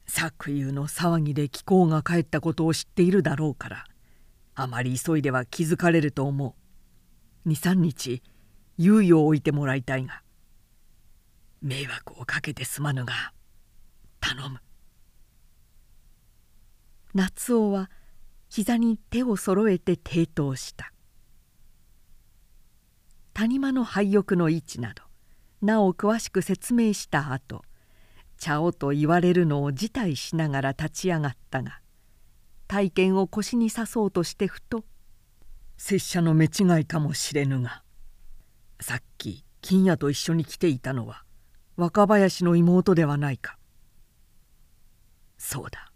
[0.08, 3.86] 昨夕の騒ぎで貴公が帰ったことを知っているだろうから
[4.56, 6.65] あまり急いでは気づかれると思う。
[7.46, 8.24] 23日
[8.80, 10.22] 猶予を置いてもらいたいが
[11.62, 13.14] 迷惑をかけてすまぬが
[14.20, 14.60] 頼む。
[17.14, 17.90] 夏男は
[18.50, 20.92] 膝に手を揃えて抵当した。
[23.34, 25.04] 谷間の廃屋の位置など
[25.62, 27.64] なお詳しく説明した後
[28.38, 31.80] 茶をと言われるのを辞退しながら立ち上がったが
[32.68, 34.86] 体験を腰に刺そうとしてふと
[35.78, 37.84] 「拙者の目違いかもしれぬが
[38.80, 41.24] さっき金谷と一緒に来ていたのは
[41.76, 43.58] 若林の妹ではないか」
[45.38, 45.92] 「そうだ。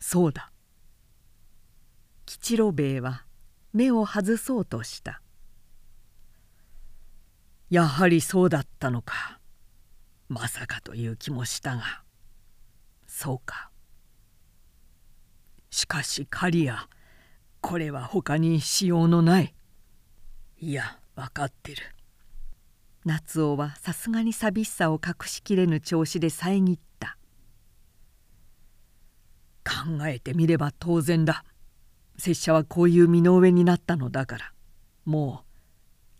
[0.00, 0.52] そうだ」
[2.24, 3.24] 吉郎兵衛は
[3.72, 5.22] 目を外そうとした。
[7.70, 9.40] やはりそうだったのか。
[10.28, 12.02] まさかという気もしたが。
[13.06, 13.70] そうか。
[15.70, 16.78] しかし刈谷
[17.60, 19.54] これは他にしようのない。
[20.60, 21.82] いや分かってる。
[23.04, 27.16] 夏男はさすがに寂しさを隠しきれぬ調子で遮った。
[29.64, 31.44] 考えてみれば当然だ。
[32.16, 34.52] 拙者はこういう身の上になったのだから。
[35.04, 35.44] も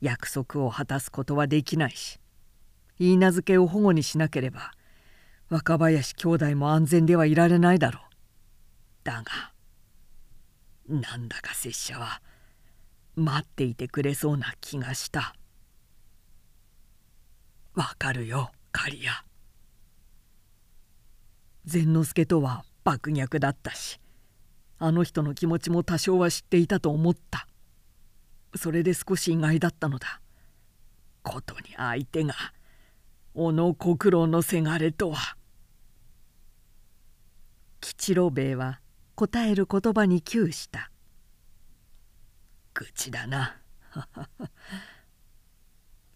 [0.01, 2.21] う約束を果たすことはできないし。
[2.99, 4.73] 許嫁を保護にしなければ
[5.51, 8.03] 若林兄弟も安全ではいられないだろう。
[9.05, 9.53] だが
[10.89, 12.23] なんだか拙者は
[13.15, 15.35] 待っていてくれそうな気がした。
[17.75, 19.09] わかるよ刈谷
[21.65, 24.01] 善之助とは爆逆だったし
[24.79, 27.47] あの人の気持ちも多少は知っていたと思った。
[28.57, 30.21] それで少し意外だったのだ。
[31.23, 32.35] ことに相手が
[33.35, 35.37] 小野小九郎のせがれとは。
[37.81, 38.81] 吉郎兵衛は
[39.19, 40.93] 答える言葉に窮した。
[42.73, 43.61] 愚痴だな。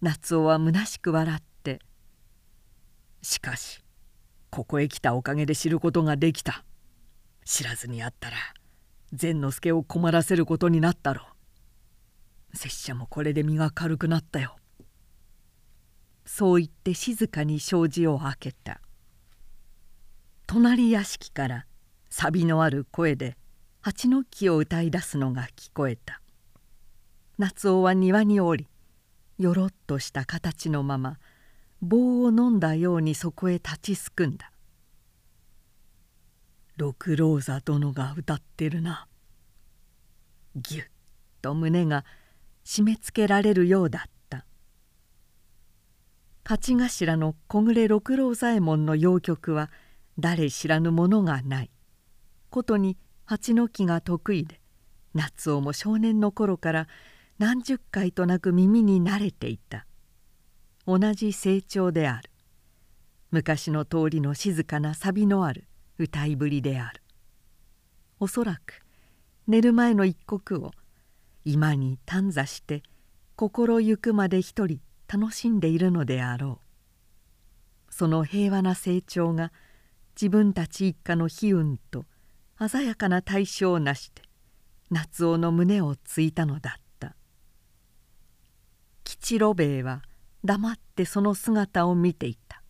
[0.01, 1.81] 夏男は虚しく笑って。
[3.21, 3.83] しかし
[4.51, 6.65] ここへ来たおかげで知ることができた。
[7.45, 8.37] 知らずにあったら
[9.13, 11.27] 善之助を困らせることになったろ
[12.53, 12.57] う。
[12.57, 14.57] 拙者もこれで身が軽くなったよ。
[16.25, 18.81] そう言って静かに障子を開けた。
[20.47, 21.67] 隣屋敷から
[22.15, 23.39] サビのある声で
[23.81, 26.21] 蜂の木を歌い出すのが聞こえた。
[27.39, 28.69] 夏男は庭に降り
[29.39, 31.19] よろっとした形のまま
[31.81, 34.53] 棒を飲んだようにそこへ立ちすくんだ。
[36.77, 39.09] 六郎座殿が歌ってるな。
[40.55, 40.85] ぎゅっ
[41.41, 42.05] と胸が
[42.63, 44.45] 締め付けられるようだった。
[46.45, 49.71] 勝頭の小暮六郎左衛門の謡曲は
[50.19, 51.71] 誰知らぬものがない。
[52.53, 54.61] ことに蜂の木が得意で
[55.15, 56.89] 夏男も少年の頃から
[57.39, 59.87] 何十回となく耳に慣れていた。
[60.87, 62.31] 同じ成長である。
[63.31, 65.65] 昔の通りの静かなサビのある
[65.99, 67.03] 歌いぶりである。
[68.21, 68.83] おそらく
[69.47, 70.73] 寝る前の一刻を
[71.45, 72.83] 今に短座して
[73.35, 76.61] 心ゆくまで一人楽しんでいるのであろ
[77.91, 77.95] う。
[77.95, 79.53] その平和な成長が
[80.15, 82.05] 自分たち一家の悲運と
[82.69, 84.23] 鮮やかな対象をなして
[84.91, 87.17] 夏男の胸をついたのだった。
[89.05, 90.03] 吉郎兵衛は
[90.45, 92.63] 黙ってその姿を見ていた。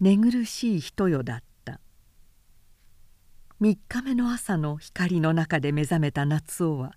[0.00, 1.80] 寝苦しい人よだった。
[3.60, 6.94] 3日目の朝の光の中で目覚めた夏男は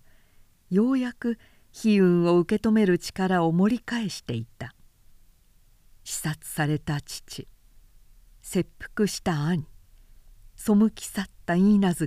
[0.70, 1.38] ようやく
[1.84, 4.74] 悲運を受け止める力を盛り返していた。
[6.04, 7.48] 視察された父。
[8.52, 9.64] 切腹した兄。
[10.56, 12.06] 背き去った許嫁。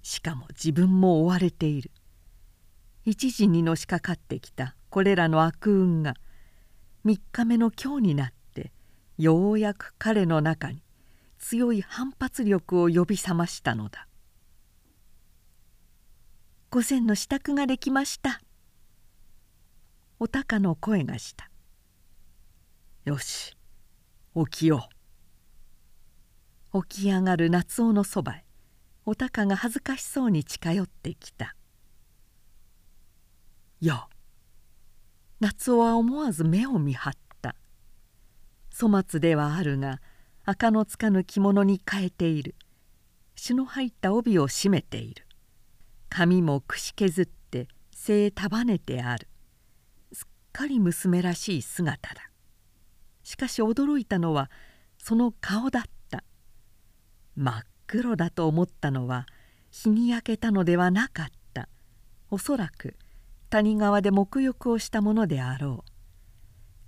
[0.00, 1.90] しかも自分も追われている。
[3.04, 6.14] 一時にのしかかってきたこれらの悪運が
[7.04, 8.72] 3日目の今日になって
[9.18, 10.82] ようやく彼の中に
[11.38, 14.08] 強い反発力を呼び覚ましたのだ
[16.70, 18.40] 「午前の支度ができました」
[20.20, 21.50] お高の声がした
[23.04, 23.54] 「よし
[24.34, 24.94] 起きよう」
[26.72, 28.44] 起き上がる夏男のそばへ。
[29.06, 31.56] お高が恥ずかしそうに近寄ってきた
[33.80, 34.06] 「や
[35.40, 37.54] 夏男は思わず目を見張った。
[38.78, 40.02] 粗末ではあるが
[40.44, 42.54] 赤のつかぬ着物に変えている。
[43.34, 45.26] 朱の入った帯を締めている。
[46.10, 49.26] 髪もくし削って背束ねてある。
[50.12, 52.30] すっかり娘らしい姿だ。
[53.22, 54.50] しかし驚いたのは
[54.98, 55.97] その顔だった。
[57.38, 59.24] 真っ黒だと思ったのは
[59.70, 61.68] 日に焼けたのではなかった。
[62.30, 62.96] おそらく
[63.48, 65.90] 谷川で沐浴をしたものであろう。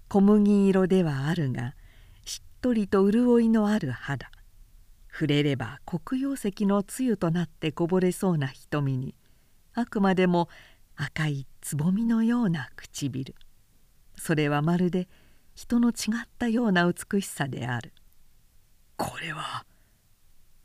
[0.08, 1.76] 小麦色ではあるが
[2.24, 4.28] しっとりと潤いのある肌。
[5.12, 9.14] 触れれば黒曜石の露となってこぼれそうな瞳に
[9.74, 10.48] あくまでも
[10.96, 13.36] 赤いつぼみのような唇。
[14.16, 15.08] それはまるで
[15.54, 17.92] 人の違ったような美しさである。
[18.96, 19.64] これは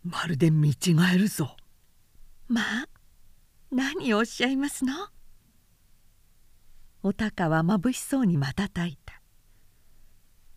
[0.06, 1.58] まるで見違えるぞ。
[2.47, 2.88] まあ
[3.72, 4.93] 何をおっしゃいますの？
[7.01, 9.20] お高はまぶしそうに瞬いた。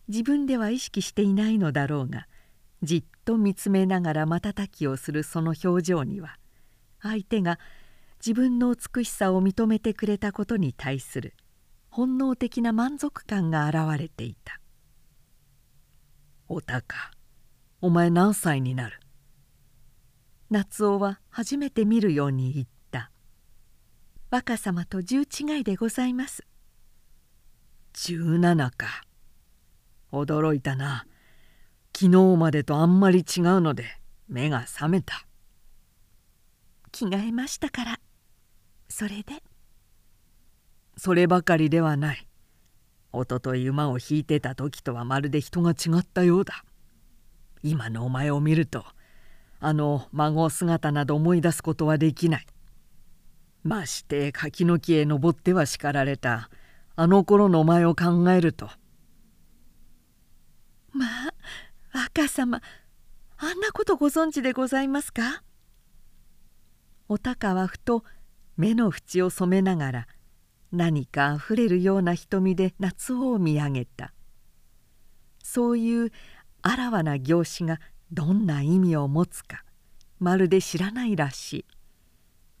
[0.07, 2.27] 自分では意識していないのだろうが
[2.83, 6.37] じっと見つめながら瞬きをするその表情には
[7.01, 7.59] 相手が
[8.19, 11.35] 自分の美しさを認めてくれたことに対する
[11.89, 14.59] 本能的な満足感が現れていた
[16.49, 16.95] 「お高
[17.81, 18.99] お前何歳になる?」
[20.49, 23.11] 夏男は初めて見るように言った
[24.31, 26.43] 「若様と十違いでございます」
[27.93, 29.03] 「17か。
[30.11, 31.05] 驚いたな。
[31.95, 33.85] 昨日までとあんまり違うので
[34.27, 35.27] 目が覚めた」
[36.91, 37.99] 着替えましたから。
[38.87, 39.43] それで？
[40.97, 42.27] そればかりではない。
[43.11, 46.65] おととい馬を引いてた時とはまるで人が違ったようだ。
[47.61, 48.83] 今のお前を見ると
[49.59, 52.45] あの孫姿など思い出すことはできない。
[53.63, 56.49] まして柿の木へ登っては叱られた。
[56.95, 58.69] あの頃のお前を考えると。
[60.91, 61.33] まあ
[61.93, 62.61] 若様
[63.37, 65.43] あんなことご存知でございますか？
[67.07, 68.03] お高はふと
[68.57, 70.07] 目の縁を染めながら
[70.71, 74.13] 何かあふれるような瞳で夏を見上げた。
[75.43, 76.11] そういう
[76.61, 77.79] あらわな行詞が
[78.11, 79.63] どんな意味を持つか
[80.19, 81.65] まるで知らないらしい。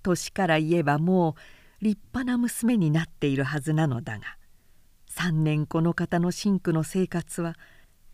[0.01, 1.35] 年から言えばも
[1.81, 4.37] う立派な娘になっているはずなのだが
[5.09, 7.55] 3年この方の真紅の生活は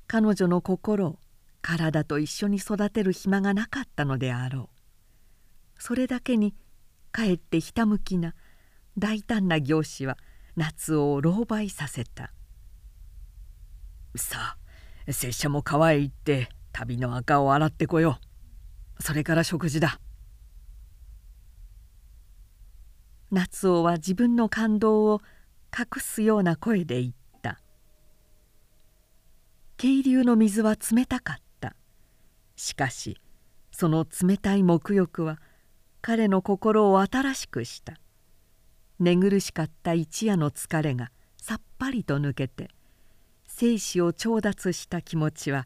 [0.07, 1.19] 彼女の心を
[1.61, 4.69] 体と一緒に育てる暇がなかったのであろ
[5.77, 5.81] う。
[5.81, 6.55] それだけに
[7.11, 8.33] かえってひたむきな
[8.97, 10.17] 大胆な行使は
[10.55, 12.31] 夏を狼狽させた。
[14.15, 14.57] さ
[15.07, 18.19] あ拙者も川へ行って旅の赤を洗ってこよ
[18.99, 19.03] う。
[19.03, 20.01] それから食事だ。
[23.31, 25.21] 夏男は自分の感動を
[25.73, 27.61] 隠すような声で言った。
[29.77, 31.77] 渓流の水は冷たかった。
[32.57, 33.17] しかし
[33.71, 35.39] その冷たい沐浴は
[36.01, 37.93] 彼の心を新しくした。
[38.99, 42.69] 寝苦しかった一夜の疲れがさっぱりと抜けて
[43.47, 45.65] 生死を調達した気持ちは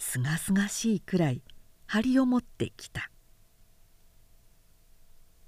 [0.00, 1.42] すがすがしいくらい
[1.86, 3.10] 張りを持ってきた。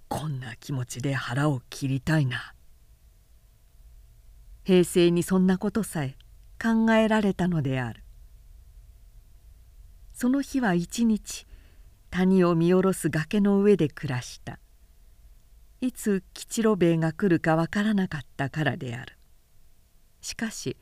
[0.09, 2.55] こんな気持ちで腹を切りたいな。
[4.62, 6.16] 平成にそんなことさえ
[6.62, 8.05] 考えられたのである。
[10.12, 11.46] その日は一日
[12.11, 14.61] 谷を見下ろす崖の上で暮らした。
[15.80, 19.16] いつ吉郎兵衛が来るかわからなかったからである。
[20.20, 20.76] しかし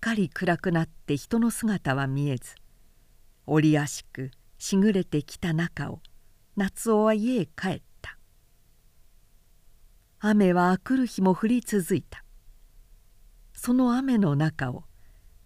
[0.00, 2.54] かり暗くなって人の姿は見えず
[3.46, 6.00] 折やしくしぐれてきた中を
[6.56, 8.18] 夏男は家へ帰った。
[10.20, 12.24] 雨はあくる日も降り続いた。
[13.52, 14.84] その雨の中を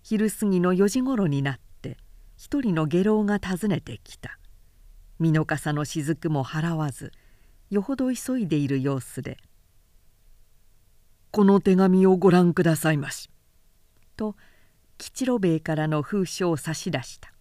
[0.02, 1.98] 昼過ぎの4時ごろになって
[2.36, 4.38] 一人の下郎が訪ねてきた。
[5.18, 7.12] 身の笠の雫も払わず
[7.70, 9.38] よほど急いでいる様子で
[11.30, 13.30] 「この手紙をご覧くださいまし」
[14.22, 14.36] と
[14.98, 17.32] 吉郎兵衛からの封書を差し出した。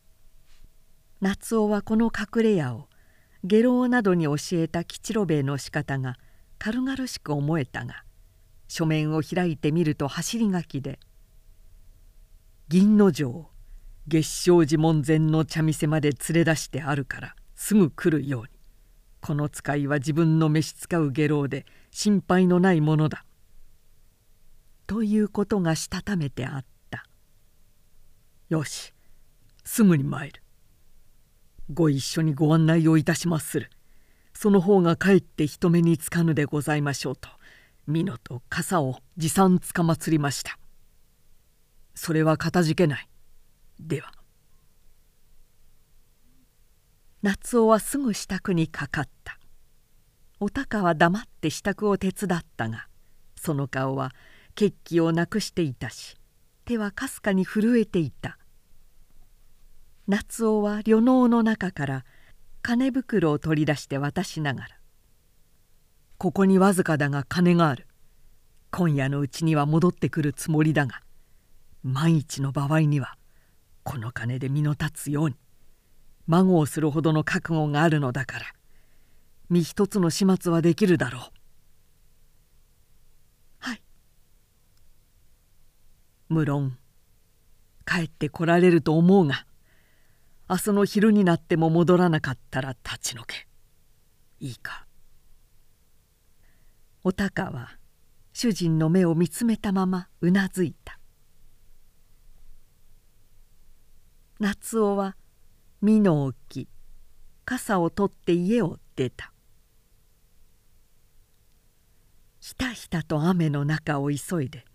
[1.22, 2.88] 夏男はこの隠れ家を
[3.44, 6.18] 下郎などに教えた吉郎兵衛の仕方が
[6.58, 8.04] 軽々しく思えたが
[8.68, 11.00] 書面を開いてみると走り書きで
[12.68, 13.52] 「銀之丞
[14.08, 18.50] 月照寺門前の茶店まで連れ出してあるからすぐ来るように。
[19.22, 23.24] この使いは自分の召し使う下郎で心配のないものだ」
[24.88, 26.71] ということがしたためてあった。
[28.52, 28.94] よし
[29.64, 30.44] すぐに参る。
[31.74, 33.70] ご一緒にご案内をいたしまする。
[34.34, 37.30] その方がかえって人目につかぬでございましょうと
[37.88, 40.60] 美濃と傘を持参つかまつりました。
[41.96, 43.08] それはかたじけない。
[43.80, 44.12] では。
[47.22, 49.40] 夏男はすぐ支度にかかった。
[50.42, 52.88] お高は黙って支度を手伝ったが
[53.38, 54.12] その顔は
[54.56, 56.18] 血気をなくしていたし
[56.66, 58.38] 手はかすかに震えていた。
[60.12, 62.06] 夏男は旅能の中から
[62.62, 64.68] 金袋を取り出して渡しながら
[66.20, 67.88] 「ここにわずかだが金がある
[68.72, 71.02] 今夜のうちには戻ってくるつもりだが
[71.82, 73.18] 万一の場合には
[73.84, 75.38] この金で身の立つように
[76.28, 78.46] 孫をするほどの覚悟があるのだから
[79.48, 81.22] 身一つの始末はできるだろう」。
[83.60, 83.82] はい
[86.28, 86.78] 無論
[87.86, 89.46] 帰ってこられると思うが
[90.52, 93.48] 明日の昼になっても戻らなかったら立ち退け。
[94.42, 94.86] いいか。
[97.06, 97.78] お高は
[98.34, 101.00] 主人の目を見つめたままうなずいた。
[104.42, 105.16] 夏男は
[105.82, 106.68] 身の置き
[107.46, 109.32] 傘を取って家を出た。
[112.42, 114.66] ひたひたと雨の中を急いで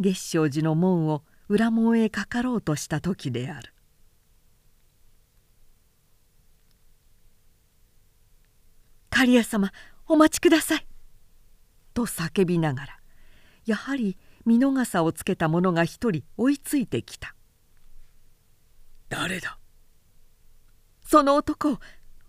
[0.00, 3.72] 月照寺の門を裏門へかかろうとした時である。
[9.10, 9.72] 刈谷様
[10.06, 10.86] お待ちください」
[11.94, 13.00] と叫びながら
[13.66, 17.34] やはり見逃さをつけた者が一人追いついてきた
[19.10, 19.58] 「誰だ?」
[21.04, 21.80] その男を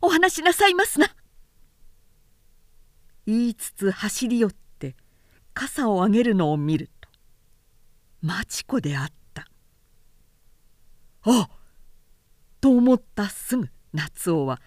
[0.02, 1.16] お話しなさいますな」
[3.28, 4.96] 言いつつ走り寄って
[5.54, 7.10] 傘を上げるのを見ると
[8.22, 9.48] 町子であった
[11.24, 11.50] 「あっ!」
[12.60, 14.62] と思ったすぐ夏男は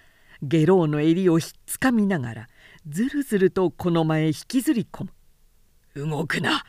[0.44, 2.48] 下郎の襟をひっつかみながら
[2.88, 5.10] ずるずるとこの前引きずり込む
[6.08, 6.64] 「動くな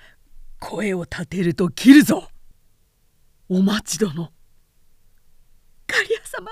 [0.59, 2.29] 声を立てると切るぞ。
[3.49, 4.31] お待ち殿」
[5.87, 6.51] 刈谷様。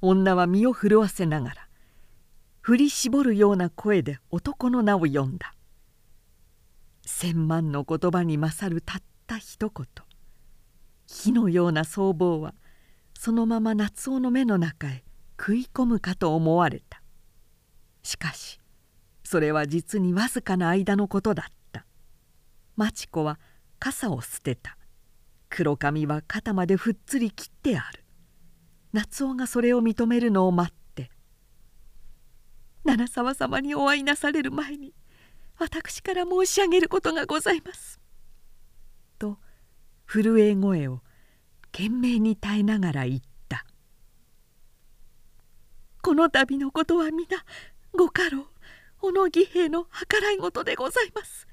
[0.00, 1.68] 女は身を震わせながら
[2.60, 5.54] 振り絞るような声で男の名を呼んだ。
[7.02, 9.86] 千万の言葉に勝るたった一言。
[11.06, 12.54] 火のような僧帽は
[13.18, 15.04] そのまま夏男の目の中へ
[15.44, 17.02] 食い込むかと思われた。
[18.02, 18.58] しかし
[19.24, 21.84] それは実にわずかな間のことだった。
[22.76, 23.38] 町子は
[23.78, 24.78] 傘を捨てた。
[25.50, 28.04] 黒髪は肩までふっつり切ってある。
[28.94, 31.10] 夏男がそれを認めるのを待って
[32.84, 34.94] 「七沢様にお会いなされる前に
[35.58, 38.00] 私から申し上げることがございます」
[39.18, 39.38] と
[40.06, 41.02] 震え声を
[41.72, 43.33] 懸命に耐えながら言った。
[46.04, 47.42] この度のことは皆
[47.92, 48.44] ご家老
[49.00, 51.48] 小野義兵の計らい事でございます。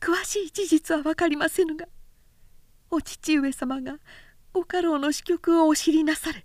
[0.00, 1.86] 詳しい事実は分かりませぬが
[2.90, 3.96] お父上様が
[4.52, 6.44] ご家老の支局をお知りなされ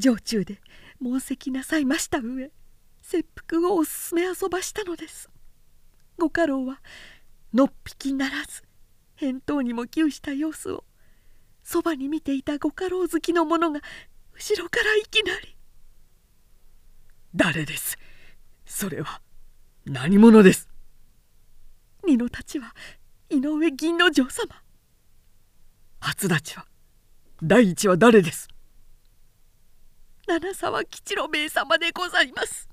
[0.00, 0.62] 城中で
[0.98, 2.50] 問責なさいました上
[3.02, 5.28] 切腹をおすすめ遊ばしたのです。
[6.16, 6.80] ご家老は
[7.52, 8.62] のっぴきならず
[9.16, 10.84] 返答にも窮した様子を
[11.62, 13.82] そばに見ていたご家老好きの者が
[14.32, 15.55] 後ろからいきなり
[17.36, 17.98] 誰です。
[18.64, 19.20] それは
[19.84, 20.70] 何者です。
[22.02, 22.74] 二の太刀は
[23.28, 24.62] 井上銀之丞様。
[26.00, 26.64] 初立ちは
[27.42, 28.48] 第一は誰です。
[30.26, 32.70] 七沢吉郎兵衛様でございます。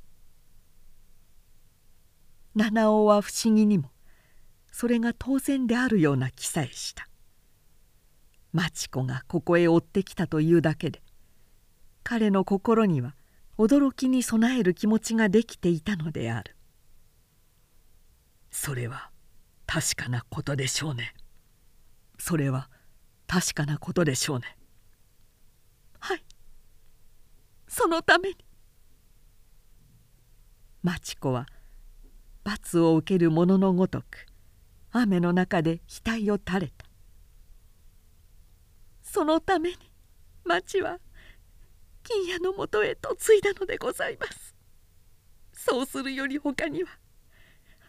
[2.55, 3.91] 七尾は不思議にも
[4.71, 7.09] それが当然であるような気さえした。
[8.53, 11.01] 町子がここへ追ってきたというだけで
[12.05, 13.13] 彼の心には
[13.57, 16.55] 驚きに備える気持ちができていたのである。
[18.49, 19.11] それは
[19.65, 21.13] 確かなことでしょうね。
[22.17, 22.69] それは
[23.27, 24.57] 確かなことでしょうね。
[25.99, 26.23] はい。
[27.67, 28.37] そのために。
[30.81, 31.47] 町子は
[32.43, 34.27] 罰を受ける者のごとく
[34.91, 36.85] 雨の中で額を垂れた。
[39.01, 39.77] そのために
[40.43, 40.99] 町は
[42.03, 44.55] 金屋のもとへ嫁いだのでございます。
[45.53, 46.89] そうするより他には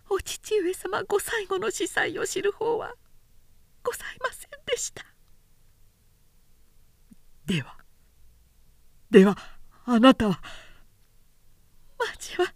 [0.08, 2.94] お父上様ご最後の司祭を知る方は
[3.82, 5.04] ございませんでした。
[7.46, 7.76] では
[9.10, 9.36] では
[9.84, 10.40] あなたは
[11.98, 12.54] 町は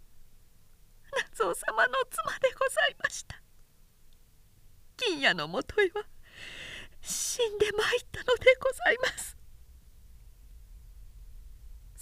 [1.11, 3.41] 夏夫様の妻でございました。
[4.97, 6.03] 金屋のもとへは
[7.01, 9.38] 死んでまいったのでございます。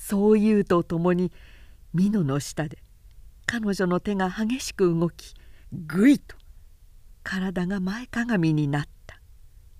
[0.07, 1.33] そう言うとともに
[1.93, 2.77] 美濃の下で
[3.45, 5.33] 彼女の手が激しく動き
[5.73, 6.37] ぐいと
[7.23, 9.19] 体が前かがみになった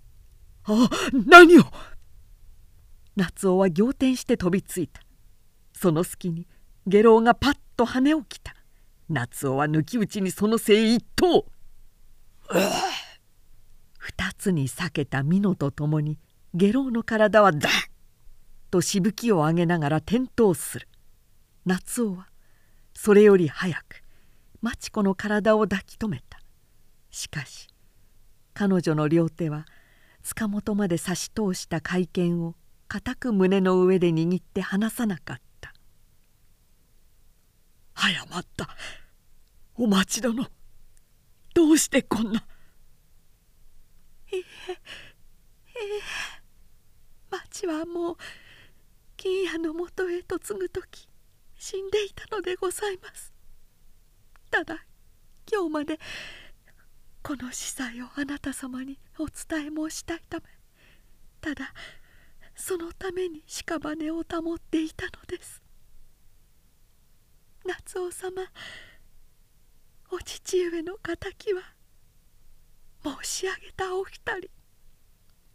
[0.67, 1.63] 「あ何を!」
[3.15, 5.01] 夏男は仰天して飛びついた。
[5.71, 6.45] その隙に
[6.87, 8.53] 下郎がパッと跳ね起きた。
[9.07, 11.43] 夏男は抜き打ちにそのせい一刀
[13.97, 16.19] 二つに裂けた美濃とともに
[16.53, 17.86] 下郎の体はダッ
[18.67, 20.87] としぶきを上げながら転倒する。
[21.65, 22.27] 夏男は
[22.93, 24.03] それより早く
[24.61, 26.39] 町子の体を抱き留めた。
[27.11, 27.67] しかし
[28.53, 29.65] 彼女の両手は
[30.23, 32.55] 塚本まで差し通した会見を
[32.87, 35.73] 固く胸の上で握って離さなかった
[37.93, 38.69] 「早まった。
[39.75, 40.47] お待ち殿
[41.53, 42.45] どうしてこんな」
[44.31, 44.37] え。
[44.37, 46.41] えええ。
[47.29, 48.17] 町はもう
[49.17, 51.09] 金屋のもとへ嫁ぐ時
[51.57, 53.33] 死んでいたのでございます。
[54.51, 54.85] ただ
[55.51, 55.99] 今日まで
[57.23, 60.43] この司祭をあなた様にお伝え申したいため
[61.41, 61.73] ただ
[62.55, 65.61] そのために屍を保っていたのです。
[67.65, 68.43] 夏夫様
[70.09, 71.61] お父上の敵は
[73.03, 74.49] 申し上げたお二人。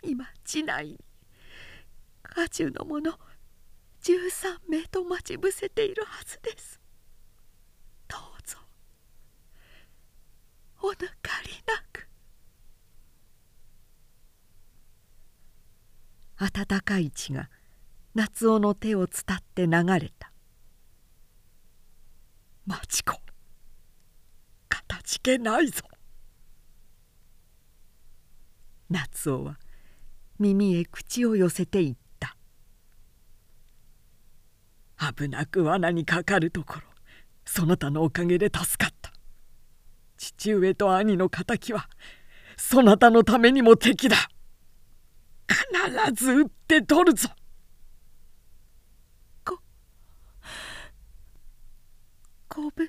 [0.02, 0.98] 今地内に
[2.22, 3.18] 家中の者
[4.02, 6.80] 13名と待ち伏せているはずです。
[8.08, 8.58] どうぞ。
[10.82, 12.08] お抜かりなく。
[16.36, 17.48] 暖かい血が
[18.16, 20.32] 夏男の手を伝って流れた
[22.66, 23.12] 「町子
[24.68, 25.84] かたじけないぞ」
[28.90, 29.60] 夏男は
[30.38, 32.01] 耳へ口を寄せていった。
[35.16, 36.82] 危なく罠にかかるところ。
[37.44, 39.12] そなたのおかげで助かった。
[40.16, 41.88] 父上と兄の敵は
[42.56, 44.16] そなたのためにも敵だ。
[45.48, 47.28] 必ず撃って取るぞ。
[49.44, 49.58] ご
[52.48, 52.88] ごぶん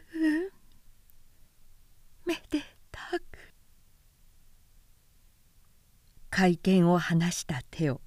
[2.26, 2.62] めで
[2.92, 3.22] たく。
[6.30, 8.02] 会見を離した手を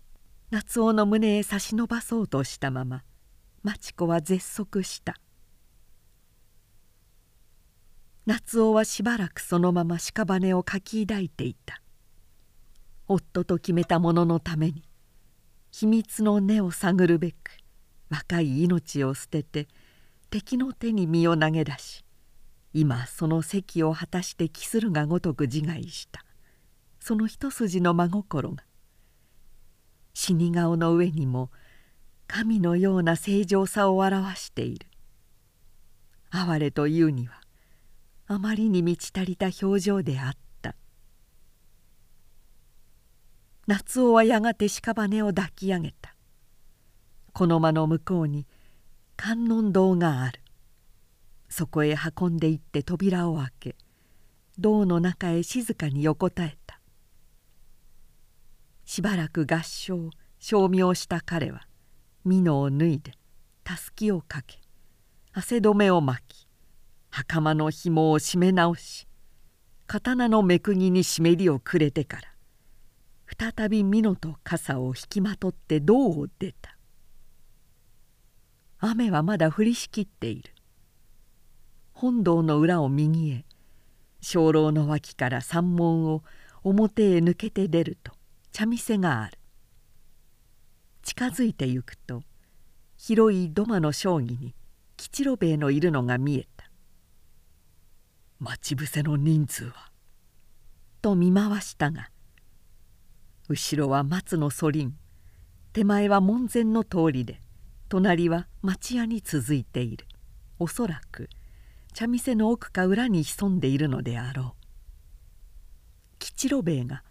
[0.51, 3.03] 夏男の胸へ差し伸ばそうとしたまま
[3.67, 5.17] 町子は絶足した。
[8.25, 11.83] 夏男はしばらくそのまま屍をかき抱いていた。
[13.09, 14.85] 夫と決めたもののために
[15.73, 17.59] 秘密の根を探るべく
[18.09, 19.67] 若い命を捨てて
[20.31, 22.05] 敵の手に身を投げ出し
[22.73, 26.25] 今その席を果たして期するがごとく自害した。
[27.01, 28.63] その一筋の真心が
[30.15, 31.51] 死に顔の上にも
[32.27, 34.87] 神のような正常さを表している。
[36.31, 37.41] 哀れというには
[38.27, 40.75] あまりに満ち足りた表情であった。
[43.67, 46.15] 夏男はやがて屍を抱き上げた。
[47.33, 48.47] この間の向こうに
[49.17, 50.41] 観音堂がある。
[51.49, 53.77] そこへ運んでいって扉を開け
[54.59, 56.81] 堂の中へ静かに横たえた。
[58.85, 61.67] しばらく合唱称名した彼は
[62.27, 63.13] 美濃を脱いで
[63.65, 64.59] たすきをかけ
[65.33, 66.47] 汗止めを巻き
[67.11, 69.09] 袴の紐を締め直し
[69.87, 72.37] 刀のめくぎに湿りをくれてから
[73.55, 76.77] 再び美濃と傘を引きまとって銅を出た。
[78.79, 80.53] 雨はまだ降りしきっている。
[81.93, 83.45] 本堂の裏を右へ
[84.21, 86.23] 鐘楼の脇から山門を
[86.63, 88.13] 表へ抜けて出ると
[88.53, 89.36] 茶店がある。
[91.07, 92.25] 近づいてゆくと
[92.97, 94.57] 広い土間の将棋に
[94.97, 96.69] 吉郎兵衛のいるのが見えた。
[98.41, 99.93] 待ち伏せの人数は
[101.01, 102.11] と見回したが
[103.49, 104.97] 後ろは松のそりん
[105.73, 107.41] 手前は門前の通りで
[107.89, 110.07] 隣は町屋に続いている。
[110.59, 111.31] おそらく
[111.95, 114.67] 茶店の奥か裏に潜んでいるのであろう。
[116.19, 117.05] 吉郎兵衛が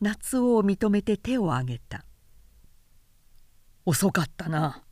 [0.00, 2.04] 夏男を認めて手を挙げた
[3.86, 4.82] 「遅かったな。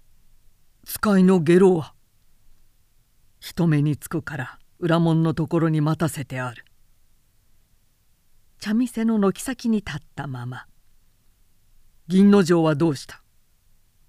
[0.85, 1.95] 使いの下郎は。
[3.41, 6.65] 人目につくから裏門のところに待たせてある。
[8.59, 10.67] 茶店の軒先に立ったまま
[12.09, 13.23] 「銀之丞はどうした?」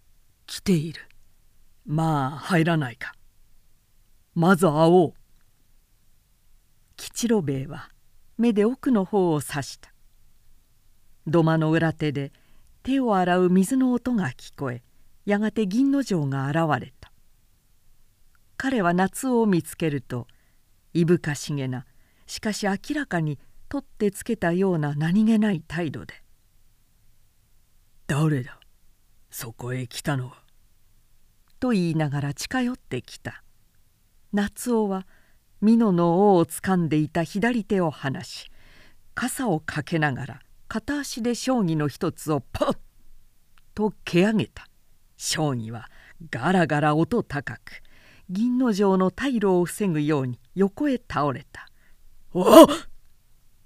[0.47, 1.07] 「来ている。
[1.85, 3.13] まあ入らないか。
[4.33, 5.13] まず会おう」
[6.97, 7.91] 吉郎兵衛は
[8.37, 9.93] 目で奥の方を指した。
[11.27, 12.31] 土間の裏手で
[12.83, 14.83] 手を洗う水の音が聞こえ
[15.25, 17.11] やがて銀之丞が現れた。
[18.57, 20.27] 彼は夏を見つけると
[20.93, 21.85] いぶかしげな
[22.27, 26.15] しかし明らかに取ってつけたような何気ない態度で
[28.07, 28.59] 「誰だ？
[29.29, 30.43] そこへ来たのは」
[31.59, 33.43] と言いながら近寄ってきた。
[34.31, 35.07] 夏男は
[35.61, 38.49] 美濃の尾をつかんでいた左手を離し
[39.15, 42.77] 傘をかけながら片足で将棋の一つをパッ
[43.73, 44.67] と蹴上げた
[45.17, 45.89] 将棋は
[46.29, 47.81] ガラガラ音高く
[48.29, 51.67] 銀之丞の退路を防ぐように横へ倒れた
[52.33, 52.67] 「おっ!」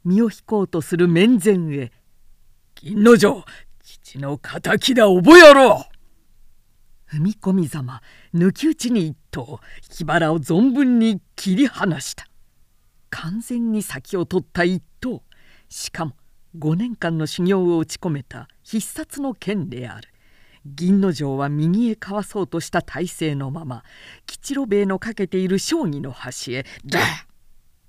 [0.05, 1.91] 身を引こうとする面前へ
[2.75, 3.43] 「銀之丞
[3.83, 5.85] 父の敵だ覚えやろ
[7.11, 8.01] う!」踏み込みざま
[8.33, 12.29] 抜き打ちに一刀火腹を存分に切り離した
[13.09, 15.19] 完全に先を取った一刀
[15.67, 16.15] しかも
[16.57, 20.09] 5年間の修行を打ち込めた必殺の剣である
[20.65, 23.83] 銀之丞は右へかわそうとした体勢のまま
[24.27, 27.03] 吉郎兵衛のかけている将棋の端へ「ダッ!」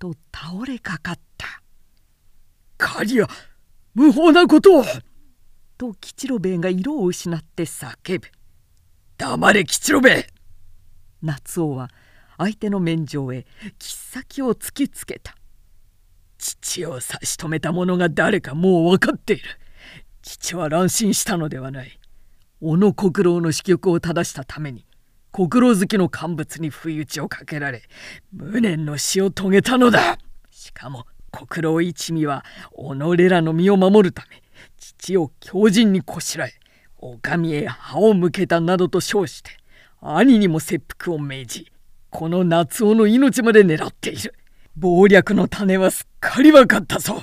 [0.00, 1.62] と倒れかかった
[2.78, 3.28] 「刈谷
[3.94, 4.84] 無法なことを!」
[5.78, 8.28] と吉郎兵衛が色を失って叫ぶ
[9.18, 10.26] 「黙れ吉郎兵衛!」
[11.22, 11.90] 夏男は
[12.38, 13.46] 相手の面上へ
[13.78, 15.36] 切っ先を突きつけた
[16.44, 19.42] 父を差し止めた者が誰かもう分かっている。
[20.20, 21.98] 父は乱心したのではない。
[22.60, 24.86] 小野国郎の死局を正したために
[25.32, 27.82] 国郎好きの乾物に不意打ちをかけられ
[28.32, 30.18] 無念の死を遂げたのだ。
[30.50, 34.42] しかも国郎一味は己らの身を守るため
[34.78, 36.52] 父を強靭にこしらえ
[36.98, 39.50] 狼へ歯を向けたなどと称して
[40.00, 41.72] 兄にも切腹を命じ
[42.10, 44.34] この夏男の命まで狙っている。
[44.78, 47.22] 謀略の種はすっかり分かったぞ。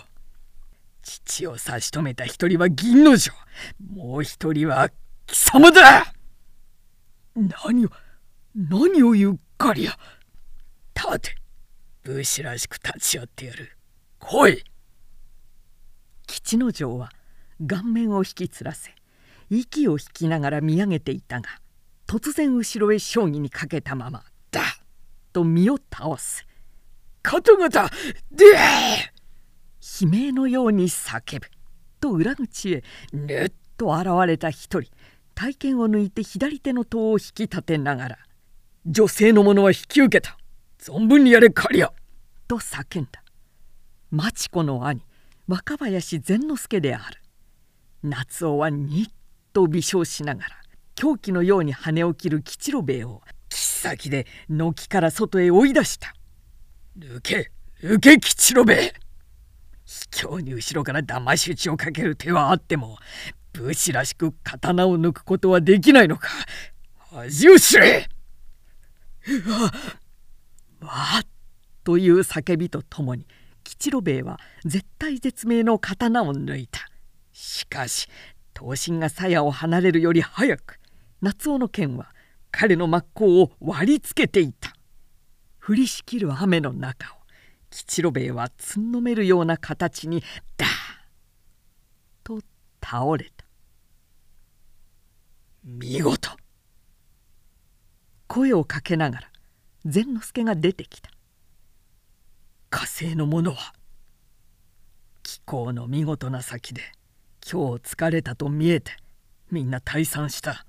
[1.01, 3.31] 父を差し止めた一人は銀之丞
[3.93, 4.89] もう一人は
[5.27, 6.13] 貴様だ。
[7.35, 7.89] 何を
[8.55, 9.97] 何を言うかりや。
[10.95, 11.35] 立て。
[12.03, 13.77] 武士らしく立ち会ってやる。
[14.19, 14.63] 来い。
[16.27, 17.11] 吉之丞は
[17.67, 18.91] 顔面を引きつらせ
[19.49, 21.49] 息を引きながら見上げていたが
[22.07, 24.61] 突然後ろへ将棋にかけたまま「だ!」
[25.33, 26.45] と身を倒す。
[27.23, 27.89] 方々
[28.31, 28.45] で
[30.01, 31.47] 悲鳴のように叫ぶ。
[31.99, 34.91] と裏口へぬっと現れた一人。
[35.35, 38.17] 体験を抜いて左手の塔を引き立てながら
[38.85, 40.37] 「女性の者は引き受けた。
[40.79, 41.85] 存分にやれ刈谷!」
[42.47, 43.23] と叫んだ。
[44.09, 45.01] 町子の兄
[45.47, 47.21] 若林善之助である。
[48.03, 49.07] 夏男はにっ
[49.53, 50.49] と微笑しながら
[50.95, 56.13] 狂気のように羽を切る吉郎兵衛を切っ先で軒から外へ追い出した。
[56.97, 58.93] 抜け抜け吉郎兵衛
[59.85, 62.97] 卑怯に後ろから騙し討ちをかける手はあっても
[63.53, 66.29] 武士らしく刀を抜くことはできないのか。
[67.11, 68.07] 恥を知れ。
[69.51, 69.71] わ
[70.87, 71.23] わ
[71.83, 73.27] という叫びとともに
[73.63, 76.87] 吉郎兵衛は絶体絶命の刀を抜いた。
[77.33, 78.07] しかし
[78.53, 80.79] 刀身が鞘を離れるより早く
[81.21, 82.13] 夏男の剣は
[82.51, 84.73] 彼の真っ向を割りつけていた。
[85.65, 87.17] 降りしきる雨の中を
[87.69, 90.23] 吉郎兵衛はつんのめるような形に
[90.57, 90.69] ダー
[92.23, 92.41] と
[92.83, 93.45] 倒れた。
[95.63, 96.31] 見事。
[98.27, 99.27] 声をかけながら
[99.85, 101.11] 善之助が出てきた。
[102.69, 103.73] 火星の者は
[105.23, 106.81] 気候の見事な先で
[107.49, 108.93] 今日疲れたと見えて
[109.51, 110.65] みんな退散した。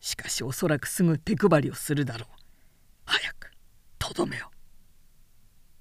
[0.00, 2.38] しかしおそらくすぐ手配りをするだろう。
[3.04, 3.37] 早く
[4.08, 4.50] とどめよ。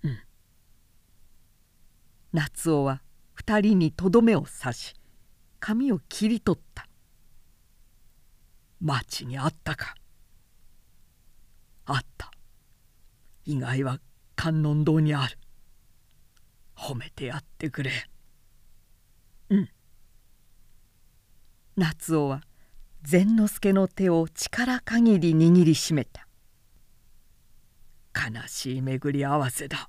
[0.03, 0.19] うん。
[2.33, 3.01] 夏男は
[3.33, 4.95] 二人にとどめを刺し
[5.61, 6.89] 髪を切り取った。
[8.81, 9.95] 町にあったか。
[11.85, 12.29] あった。
[13.45, 13.99] 意外は
[14.35, 15.37] 観音堂にある。
[16.75, 17.91] 褒めてやってくれ。
[19.51, 19.69] うん。
[21.77, 22.41] 夏男は
[23.03, 26.26] 善之助の手を力限り握りしめた。
[28.17, 29.87] 悲しい巡り合わせだ。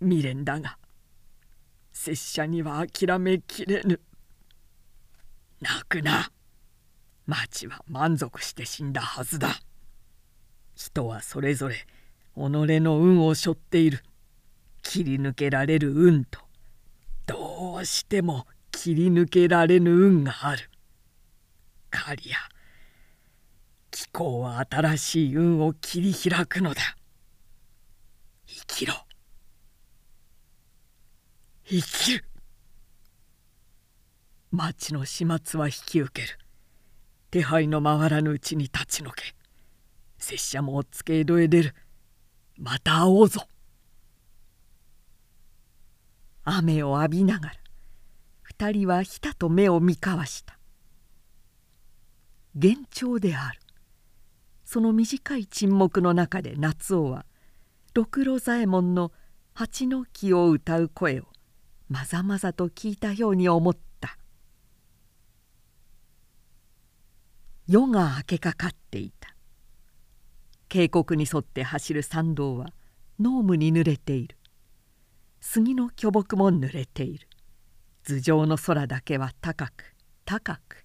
[0.00, 0.76] 未練だが
[1.92, 4.00] 拙者には諦めきれぬ。
[5.60, 6.30] 泣くな。
[7.26, 9.60] 町は満足して死んだはずだ。
[10.74, 11.76] 人はそれぞれ
[12.34, 14.02] 己の運を背負っている。
[14.82, 16.40] 切り抜けられる運と
[17.26, 20.70] どうしても切り抜けられぬ運がある。
[21.90, 22.53] カリア
[23.94, 26.82] 気候は新しい運を切り開くのだ。
[28.44, 28.94] 生きろ。
[31.64, 32.24] 生きる。
[34.50, 36.38] 町の始末は引き受ける。
[37.30, 39.36] 手配の回らぬうちに立ち退け。
[40.18, 41.74] 拙者もおつけ江戸へ出る。
[42.58, 43.46] また会おうぞ。
[46.42, 47.54] 雨を浴びながら
[48.42, 50.58] 二人はひたと目を見交わした。
[52.56, 53.60] 幻聴である。
[54.64, 57.26] その短い沈黙の中で夏男は
[57.94, 59.12] 六郎左衛門の
[59.52, 61.24] 蜂の木を歌う声を
[61.88, 64.18] まざまざと聞いたように思った。
[67.66, 69.34] 夜が明けかかっていた。
[70.68, 72.70] 渓谷に沿って走る参道は
[73.20, 74.36] 濃霧に濡れている。
[75.40, 77.28] 杉の巨木も濡れている。
[78.04, 79.94] 頭上の空だけは高く
[80.26, 80.84] 高く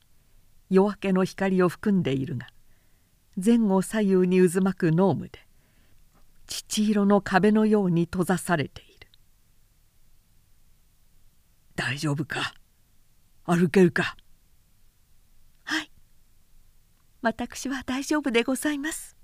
[0.70, 2.48] 夜明けの光を含んでいるが
[3.44, 5.40] 前後左右に渦巻く濃霧で
[6.48, 9.08] 乳色の壁のように閉ざされている。
[11.76, 12.54] 大丈夫か？
[13.46, 14.18] 歩けるか？
[15.64, 15.92] はい。
[17.22, 19.16] 私は大丈夫でございます。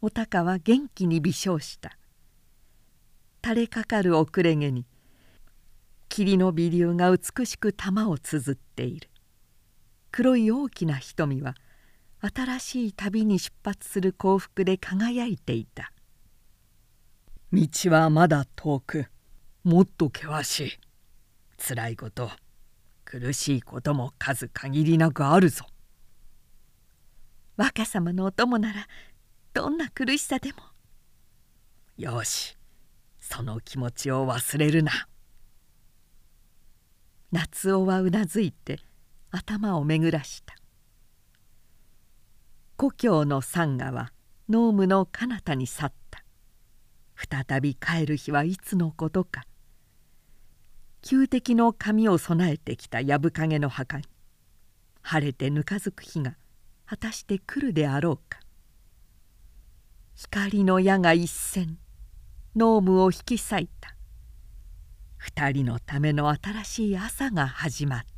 [0.00, 1.98] お高は元気に微笑した。
[3.44, 4.86] 垂れかかる遅れ毛に
[6.08, 9.10] 霧の微流が美しく玉を綴っている。
[10.10, 11.54] 黒い大きな瞳は
[12.20, 15.92] 新しい旅に出発する幸福で輝いていた。
[17.52, 19.06] 道はまだ遠く。
[19.64, 20.78] もっと険しい。
[21.58, 22.30] 辛いこと
[23.04, 25.64] 苦しいことも数限りなくあるぞ。
[27.56, 28.86] 若様のお供なら
[29.54, 30.58] どんな苦しさでも。
[31.96, 32.56] よし
[33.18, 34.92] その気持ちを忘れるな。
[37.32, 38.78] 夏男はうなずいて
[39.30, 40.54] 頭を巡らした
[42.80, 44.12] 故郷の山河は
[44.48, 46.22] 濃霧の彼方に去った。
[47.16, 49.42] 再び帰る日はいつのことか。
[51.02, 54.04] 旧敵の髪を備えてきた藪影の墓に。
[55.02, 56.36] 晴れてぬかづく日が
[56.86, 58.38] 果たして来るであろうか。
[60.14, 61.74] 光の矢が一閃
[62.54, 63.96] 濃霧を引き裂いた。
[65.16, 68.17] 二人のための新しい朝が始まった。